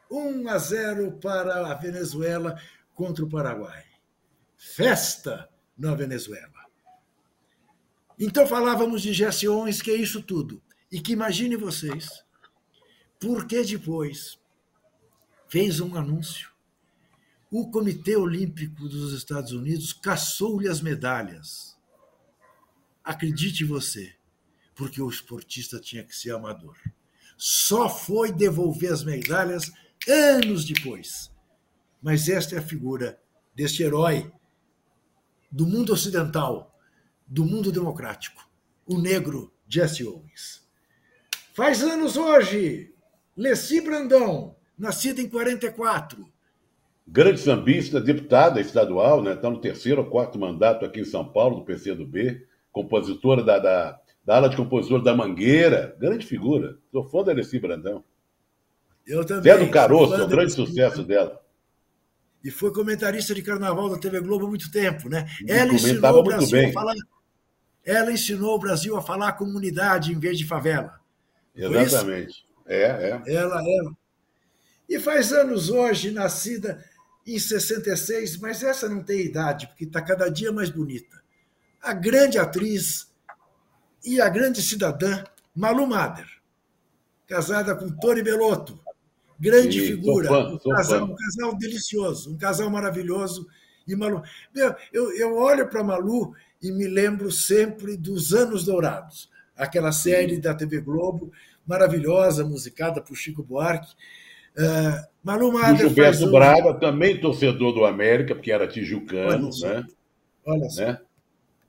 [0.10, 2.60] 1 a 0 para a Venezuela
[2.96, 3.84] contra o Paraguai.
[4.58, 6.59] Festa na Venezuela.
[8.20, 10.62] Então falávamos de Gessiones, que é isso tudo.
[10.92, 12.10] E que imagine vocês,
[13.20, 14.38] porque depois
[15.48, 16.50] fez um anúncio.
[17.50, 21.78] O Comitê Olímpico dos Estados Unidos caçou-lhe as medalhas.
[23.04, 24.14] Acredite você,
[24.76, 26.78] porque o esportista tinha que ser amador.
[27.38, 29.72] Só foi devolver as medalhas
[30.08, 31.32] anos depois.
[32.02, 33.20] Mas esta é a figura
[33.56, 34.32] deste herói
[35.52, 36.79] do mundo ocidental,
[37.30, 38.50] do mundo democrático,
[38.88, 40.68] o negro Jesse Owens.
[41.54, 42.92] Faz anos hoje,
[43.38, 46.26] Leci Brandão, nascida em 44.
[47.08, 49.34] Grande sambista, deputada estadual, né?
[49.34, 54.00] está no terceiro ou quarto mandato aqui em São Paulo, do PCdoB, compositora da, da,
[54.26, 56.78] da ala de compositor da Mangueira, grande figura.
[56.92, 58.04] Sou fã da Leci Brandão.
[59.06, 59.52] Eu também.
[59.52, 61.40] Zé do Caroço, é o grande sucesso dela.
[62.44, 65.28] E foi comentarista de carnaval da TV Globo há muito tempo, né?
[65.46, 66.70] E Ela ensinou o muito Brasil bem.
[66.70, 66.96] a falar.
[67.86, 71.00] Ela ensinou o Brasil a falar comunidade em vez de favela.
[71.56, 72.46] Exatamente.
[72.66, 73.34] É, é.
[73.34, 73.98] Ela, ela.
[74.88, 76.84] E faz anos hoje, nascida
[77.26, 81.22] em 66, mas essa não tem idade, porque está cada dia mais bonita.
[81.82, 83.08] A grande atriz
[84.04, 85.24] e a grande cidadã
[85.56, 86.28] Malu Mader,
[87.28, 88.80] casada com Tony Belotto,
[89.40, 93.48] grande Sim, figura, fã, um, casal, um casal delicioso, um casal maravilhoso.
[93.88, 94.24] E Malu,
[94.54, 100.40] Meu, eu, eu olho para Malu e me lembro sempre dos anos dourados, aquela série
[100.40, 101.32] da TV Globo
[101.66, 103.94] maravilhosa, musicada por Chico Buarque.
[104.58, 109.74] Uh, Malu E o Gilberto hoje- Braga, também torcedor do América, porque era tijucano, Olha
[109.82, 109.88] né?
[110.46, 110.82] Olha só.
[110.82, 111.00] né?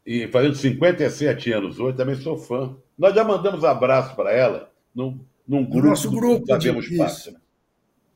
[0.06, 2.74] E fazendo 57 anos hoje, também sou fã.
[2.98, 5.88] Nós já mandamos abraço para ela num, num grupo.
[5.88, 7.36] nosso do grupo de- Sabemos isso.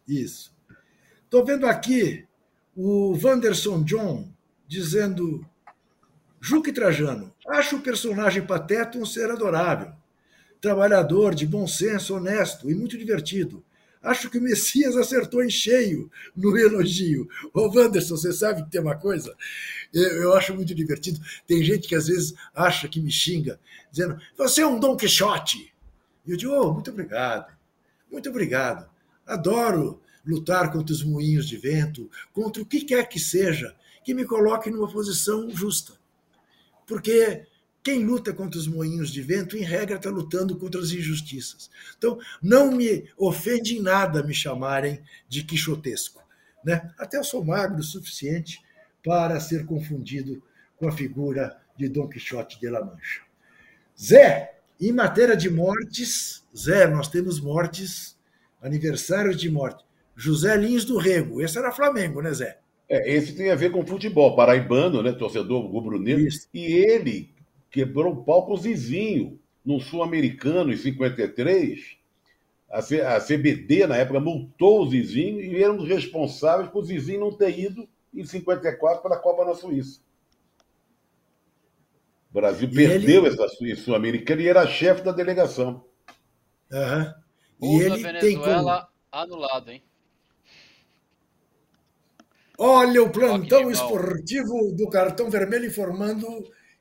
[0.08, 0.54] Isso.
[1.24, 2.24] Estou vendo aqui
[2.74, 4.28] o Wanderson John
[4.66, 5.44] dizendo:
[6.46, 9.94] Juque Trajano, acho o personagem Pateta um ser adorável,
[10.60, 13.64] trabalhador, de bom senso, honesto e muito divertido.
[14.02, 17.26] acho que o Messias acertou em cheio no elogio.
[17.54, 19.34] Ô, Wanderson, você sabe que tem uma coisa?
[19.90, 21.18] Eu, eu acho muito divertido.
[21.46, 23.58] Tem gente que às vezes acha que me xinga,
[23.90, 25.72] dizendo: você é um Dom Quixote.
[26.26, 27.56] E eu digo: oh, muito obrigado,
[28.12, 28.86] muito obrigado.
[29.26, 33.74] Adoro lutar contra os moinhos de vento, contra o que quer que seja,
[34.04, 36.03] que me coloque numa posição justa.
[36.86, 37.46] Porque
[37.82, 41.70] quem luta contra os moinhos de vento, em regra, está lutando contra as injustiças.
[41.98, 46.22] Então, não me ofende em nada me chamarem de quixotesco.
[46.64, 46.90] Né?
[46.98, 48.62] Até eu sou magro o suficiente
[49.04, 50.42] para ser confundido
[50.78, 53.20] com a figura de Dom Quixote de La Mancha.
[54.02, 58.16] Zé, em matéria de mortes, Zé, nós temos mortes,
[58.62, 59.84] aniversários de morte.
[60.16, 62.58] José Lins do Rego, esse era Flamengo, né, Zé?
[62.94, 67.34] É, esse tem a ver com futebol, paraibano, né, torcedor rubro-negro, e ele
[67.68, 71.96] quebrou o pau com o Zizinho, no Sul-Americano, em 53.
[72.70, 76.86] A, C, a CBD, na época, multou o Zizinho e eram os responsáveis por o
[76.86, 80.00] Zizinho não ter ido em 54 para a Copa na Suíça.
[82.30, 83.34] O Brasil e perdeu ele...
[83.34, 83.48] essa
[83.82, 85.84] Sul-Americana e era chefe da delegação.
[86.70, 87.14] Uhum.
[87.60, 89.82] E ele Venezuela tem anulado, hein?
[92.56, 96.26] Olha o plantão esportivo do cartão vermelho informando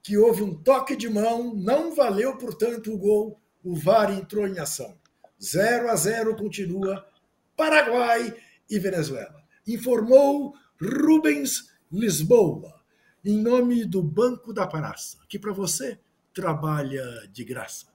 [0.04, 3.40] que houve um toque de mão, não valeu, portanto, o gol.
[3.64, 4.96] O VAR entrou em ação.
[5.42, 7.08] 0 a 0 continua
[7.56, 8.36] Paraguai
[8.70, 9.42] e Venezuela.
[9.68, 12.82] Informou Rubens Lisboa,
[13.24, 15.98] em nome do Banco da Praça, que para você
[16.34, 17.88] trabalha de graça.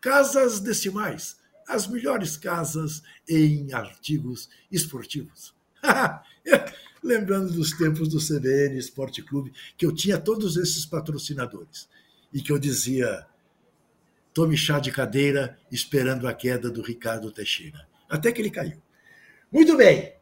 [0.00, 1.36] Casas Decimais,
[1.68, 5.54] as melhores casas em artigos esportivos.
[7.02, 11.88] Lembrando dos tempos do CBN Esporte Clube, que eu tinha todos esses patrocinadores
[12.32, 13.26] e que eu dizia:
[14.32, 17.86] tome chá de cadeira esperando a queda do Ricardo Teixeira.
[18.08, 18.80] Até que ele caiu.
[19.50, 20.14] Muito bem.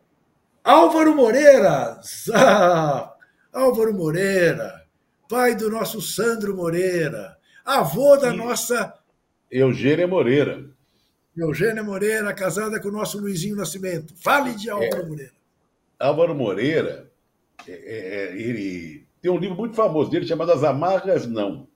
[0.65, 2.01] Álvaro Moreira.
[2.33, 3.15] Ah,
[3.53, 4.87] Álvaro Moreira,
[5.29, 8.95] pai do nosso Sandro Moreira, avô da nossa.
[9.51, 10.71] Eugênia Moreira.
[11.37, 14.15] Eugênia Moreira, casada com o nosso Luizinho Nascimento.
[14.23, 15.07] Fale de Álvaro é.
[15.07, 15.40] Moreira.
[16.01, 17.11] Álvaro Moreira,
[17.69, 21.69] é, é, é, ele tem um livro muito famoso dele chamado As Amargas Não.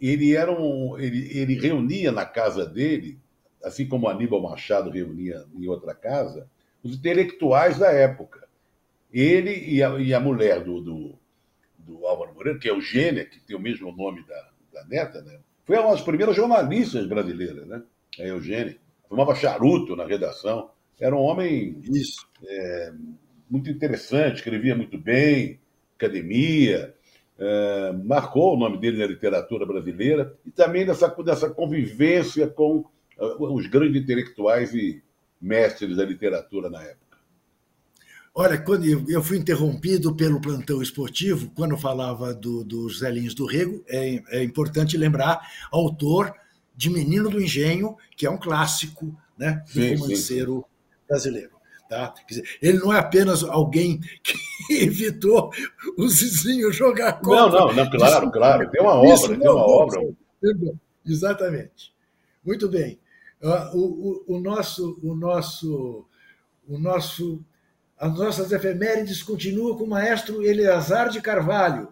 [0.00, 3.18] Ele era um, ele, ele reunia na casa dele,
[3.62, 6.48] assim como Aníbal Machado reunia em outra casa,
[6.82, 8.48] os intelectuais da época.
[9.12, 11.18] Ele e a, e a mulher do, do,
[11.78, 15.40] do, Álvaro Moreira, que é Eugênia, que tem o mesmo nome da, da neta, né?
[15.64, 17.82] foi uma das primeiras jornalistas brasileiras, né?
[18.18, 18.78] a Eugênia.
[19.08, 20.70] Fumava charuto na redação.
[21.00, 21.80] Era um homem.
[22.46, 22.92] É,
[23.50, 25.58] muito interessante, escrevia muito bem,
[25.96, 26.94] academia,
[27.38, 32.84] é, marcou o nome dele na literatura brasileira e também nessa, nessa convivência com
[33.18, 35.02] uh, os grandes intelectuais e
[35.40, 37.18] mestres da literatura na época.
[38.34, 43.82] Olha, quando eu fui interrompido pelo plantão esportivo, quando falava do, dos Zelinhos do Rego,
[43.88, 45.40] é, é importante lembrar,
[45.72, 46.32] autor
[46.76, 50.77] de Menino do Engenho, que é um clássico né, do sim, romanceiro sim
[51.08, 51.58] brasileiro.
[51.88, 52.12] Tá?
[52.28, 54.34] Dizer, ele não é apenas alguém que
[54.84, 55.50] evitou
[55.96, 57.60] o Zizinho jogar contra.
[57.60, 58.70] Não, não, não claro, claro.
[58.70, 60.00] Tem uma obra, tem uma obra.
[61.04, 61.94] Exatamente.
[62.44, 63.00] Muito bem.
[63.42, 66.04] Ah, o, o, o, nosso, o nosso,
[66.68, 67.42] o nosso,
[67.98, 71.88] as nossas efemérides continuam com o maestro Eleazar de Carvalho,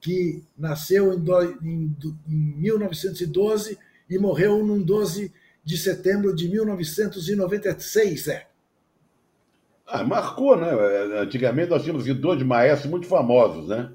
[0.00, 1.96] que nasceu em, do, em,
[2.28, 3.78] em 1912
[4.08, 5.32] e morreu num 12
[5.64, 8.46] de setembro de 1996, é.
[9.86, 10.70] Ah, marcou, né?
[11.20, 13.92] Antigamente nós tínhamos dois maestros muito famosos, né?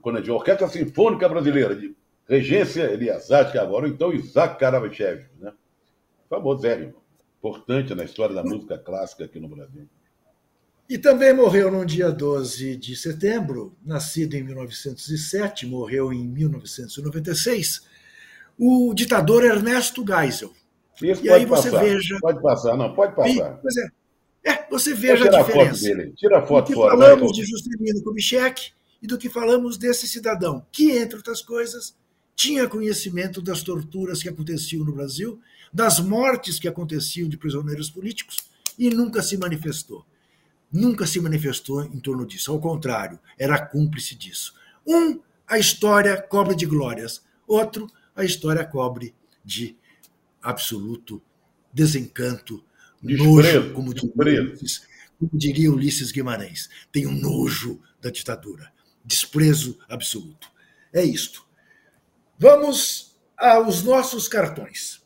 [0.00, 1.94] Quando a gente Orquestra Sinfônica Brasileira, de
[2.28, 5.52] regência Eliasat agora, então Isaac Karavachev, né?
[6.28, 6.94] Famoso, sério.
[7.38, 9.88] Importante na história da música clássica aqui no Brasil.
[10.88, 17.82] E também morreu no dia 12 de setembro, nascido em 1907, morreu em 1996,
[18.58, 20.52] o ditador Ernesto Geisel.
[21.02, 21.84] Isso e aí você passar.
[21.84, 22.18] veja.
[22.20, 23.58] Pode passar, não, pode passar.
[23.60, 24.50] Pois é.
[24.50, 25.92] é você veja a diferença.
[25.92, 26.10] A.
[26.12, 26.96] Tira a foto do que fora.
[26.96, 28.72] falamos vai, de Juscelino Kubitschek
[29.02, 31.96] e do que falamos desse cidadão, que, entre outras coisas,
[32.34, 35.40] tinha conhecimento das torturas que aconteciam no Brasil,
[35.72, 38.36] das mortes que aconteciam de prisioneiros políticos
[38.78, 40.04] e nunca se manifestou.
[40.72, 42.50] Nunca se manifestou em torno disso.
[42.50, 44.54] Ao contrário, era cúmplice disso.
[44.86, 47.22] Um, a história cobre de glórias.
[47.46, 49.14] Outro, a história cobre
[49.44, 49.76] de
[50.42, 51.22] absoluto
[51.72, 52.62] desencanto,
[53.02, 54.86] desprezo, nojo, como diria, Ulisses,
[55.18, 56.68] como diria Ulisses Guimarães.
[56.90, 58.72] Tem um nojo da ditadura,
[59.04, 60.50] desprezo absoluto.
[60.92, 61.46] É isto.
[62.38, 65.02] Vamos aos nossos cartões.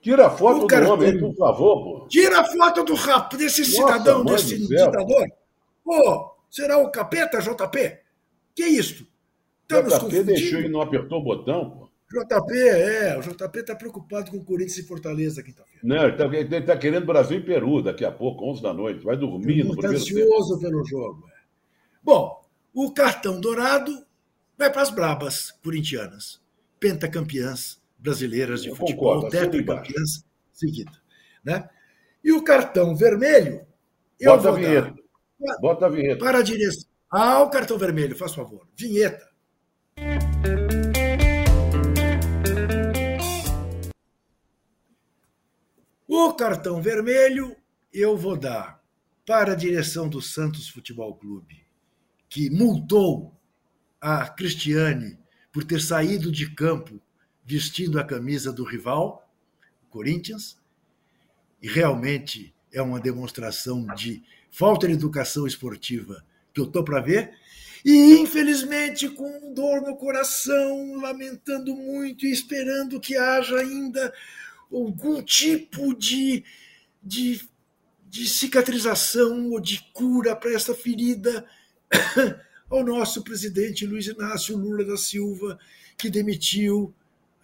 [0.00, 0.94] Tira a foto do cartão.
[0.94, 2.06] homem, por favor, pô.
[2.06, 5.26] Tira a foto do rap, desse Nossa, cidadão, desse ditador.
[5.82, 7.98] Pô, será o capeta, JP?
[8.54, 9.06] Que isso?
[9.62, 11.85] Estamos JP deixou e não apertou o botão, pô.
[12.08, 15.80] JP, é, o JP está preocupado com o Corinthians e Fortaleza quinta-feira.
[15.82, 19.04] Não, ele está tá querendo Brasil e Peru daqui a pouco, 11 da noite.
[19.04, 20.70] Vai dormir no primeiro ansioso tempo.
[20.70, 21.28] pelo jogo.
[21.28, 21.36] É.
[22.02, 22.40] Bom,
[22.72, 24.06] o cartão dourado
[24.56, 26.40] vai para as brabas corintianas,
[26.78, 30.92] pentacampeãs brasileiras de Eu futebol, tetracampeãs seguida.
[31.44, 31.68] Né?
[32.22, 33.66] E o cartão vermelho,
[34.20, 34.94] eu Bota a vinheta.
[35.40, 36.24] Dar, Bota a vinheta.
[36.24, 36.88] Para a direção.
[37.10, 38.66] Ah, o cartão vermelho, faz favor.
[38.76, 39.28] Vinheta.
[46.36, 47.56] Cartão vermelho
[47.92, 48.82] eu vou dar
[49.24, 51.66] para a direção do Santos Futebol Clube,
[52.28, 53.34] que multou
[53.98, 55.18] a Cristiane
[55.50, 57.00] por ter saído de campo
[57.42, 59.26] vestindo a camisa do rival,
[59.88, 60.58] Corinthians,
[61.62, 66.22] e realmente é uma demonstração de falta de educação esportiva
[66.52, 67.32] que eu estou para ver.
[67.82, 74.12] E, infelizmente, com dor no coração, lamentando muito e esperando que haja ainda
[74.72, 76.44] algum tipo de,
[77.02, 77.40] de,
[78.08, 81.46] de cicatrização ou de cura para essa ferida
[82.68, 85.58] ao nosso presidente Luiz Inácio Lula da Silva,
[85.96, 86.94] que demitiu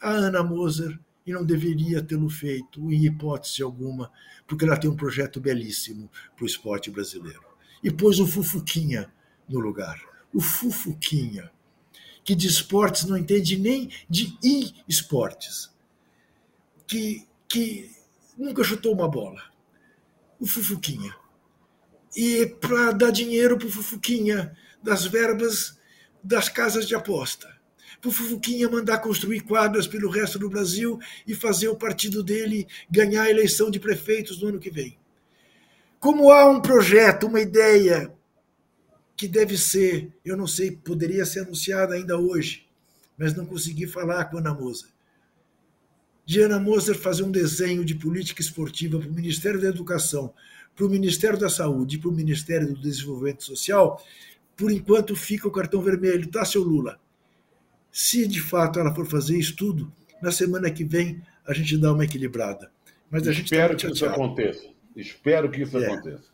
[0.01, 4.11] a Ana Moser e não deveria tê-lo feito, em hipótese alguma,
[4.47, 7.45] porque ela tem um projeto belíssimo para o esporte brasileiro.
[7.83, 9.11] E pôs o Fufuquinha
[9.49, 10.01] no lugar.
[10.35, 11.51] O Fufuquinha,
[12.25, 15.73] que de esportes não entende nem de e-esportes
[16.93, 17.91] que, que
[18.37, 19.43] nunca chutou uma bola.
[20.39, 21.17] O Fufuquinha.
[22.15, 25.79] E para dar dinheiro para o Fufuquinha das verbas
[26.23, 27.49] das casas de aposta.
[27.99, 32.69] Para o Fufuquinha mandar construir quadras pelo resto do Brasil e fazer o partido dele
[32.91, 34.99] ganhar a eleição de prefeitos no ano que vem.
[35.99, 38.13] Como há um projeto, uma ideia
[39.17, 42.69] que deve ser, eu não sei, poderia ser anunciada ainda hoje,
[43.17, 44.92] mas não consegui falar com a Ana Moza.
[46.25, 50.33] Diana Moser fazer um desenho de política esportiva para o Ministério da Educação,
[50.75, 54.03] para o Ministério da Saúde e para o Ministério do Desenvolvimento Social,
[54.57, 56.99] por enquanto fica o cartão vermelho, tá, seu Lula?
[57.91, 59.93] Se de fato ela for fazer isso tudo,
[60.23, 62.71] na semana que vem a gente dá uma equilibrada.
[63.11, 64.69] Mas a gente tá Espero tá que isso aconteça.
[64.97, 65.87] Espero que isso é.
[65.87, 66.33] aconteça.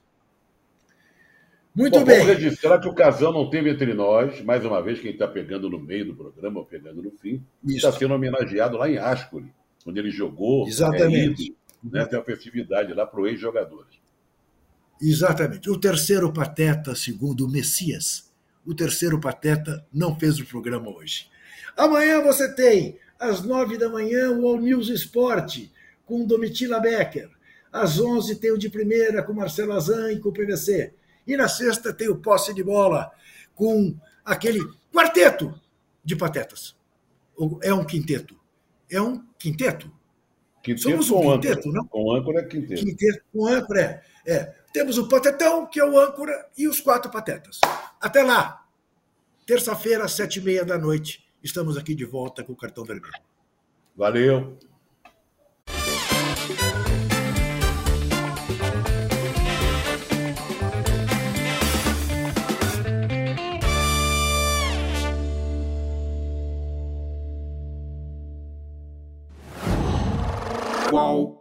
[1.75, 2.19] Muito Bom, bem.
[2.19, 5.71] Vamos registrar que o casal não teve entre nós, mais uma vez, quem está pegando
[5.71, 9.51] no meio do programa, ou pegando no fim, está sendo homenageado lá em Ascoli
[9.89, 10.67] onde ele jogou.
[10.69, 11.55] Exatamente.
[11.85, 13.99] É, né, tem uma festividade lá para os ex-jogadores.
[15.01, 15.71] Exatamente.
[15.71, 18.31] O terceiro pateta, segundo o Messias,
[18.67, 21.29] o terceiro pateta não fez o programa hoje.
[21.77, 25.73] Amanhã você tem, às nove da manhã, o All News Esporte,
[26.05, 27.31] com Domitila Becker.
[27.73, 30.93] Às onze tem o de primeira, com Marcelo Azan e com o PVC.
[31.27, 33.11] E na sexta tem o posse de bola,
[33.55, 33.95] com
[34.25, 34.61] aquele
[34.93, 35.55] quarteto
[36.05, 36.77] de patetas.
[37.63, 38.38] É um quinteto
[38.91, 39.91] é um quinteto.
[40.63, 41.75] quinteto Somos um quinteto, âncora.
[41.75, 41.87] não?
[41.87, 42.85] Com âncora é quinteto.
[42.85, 43.25] quinteto.
[43.33, 44.03] Com âncora é.
[44.33, 44.55] é.
[44.73, 47.59] Temos o patetão, que é o âncora, e os quatro patetas.
[48.01, 48.65] Até lá.
[49.47, 53.15] Terça-feira, às sete e meia da noite, estamos aqui de volta com o cartão vermelho.
[53.97, 54.59] Valeu.
[70.91, 71.38] Qual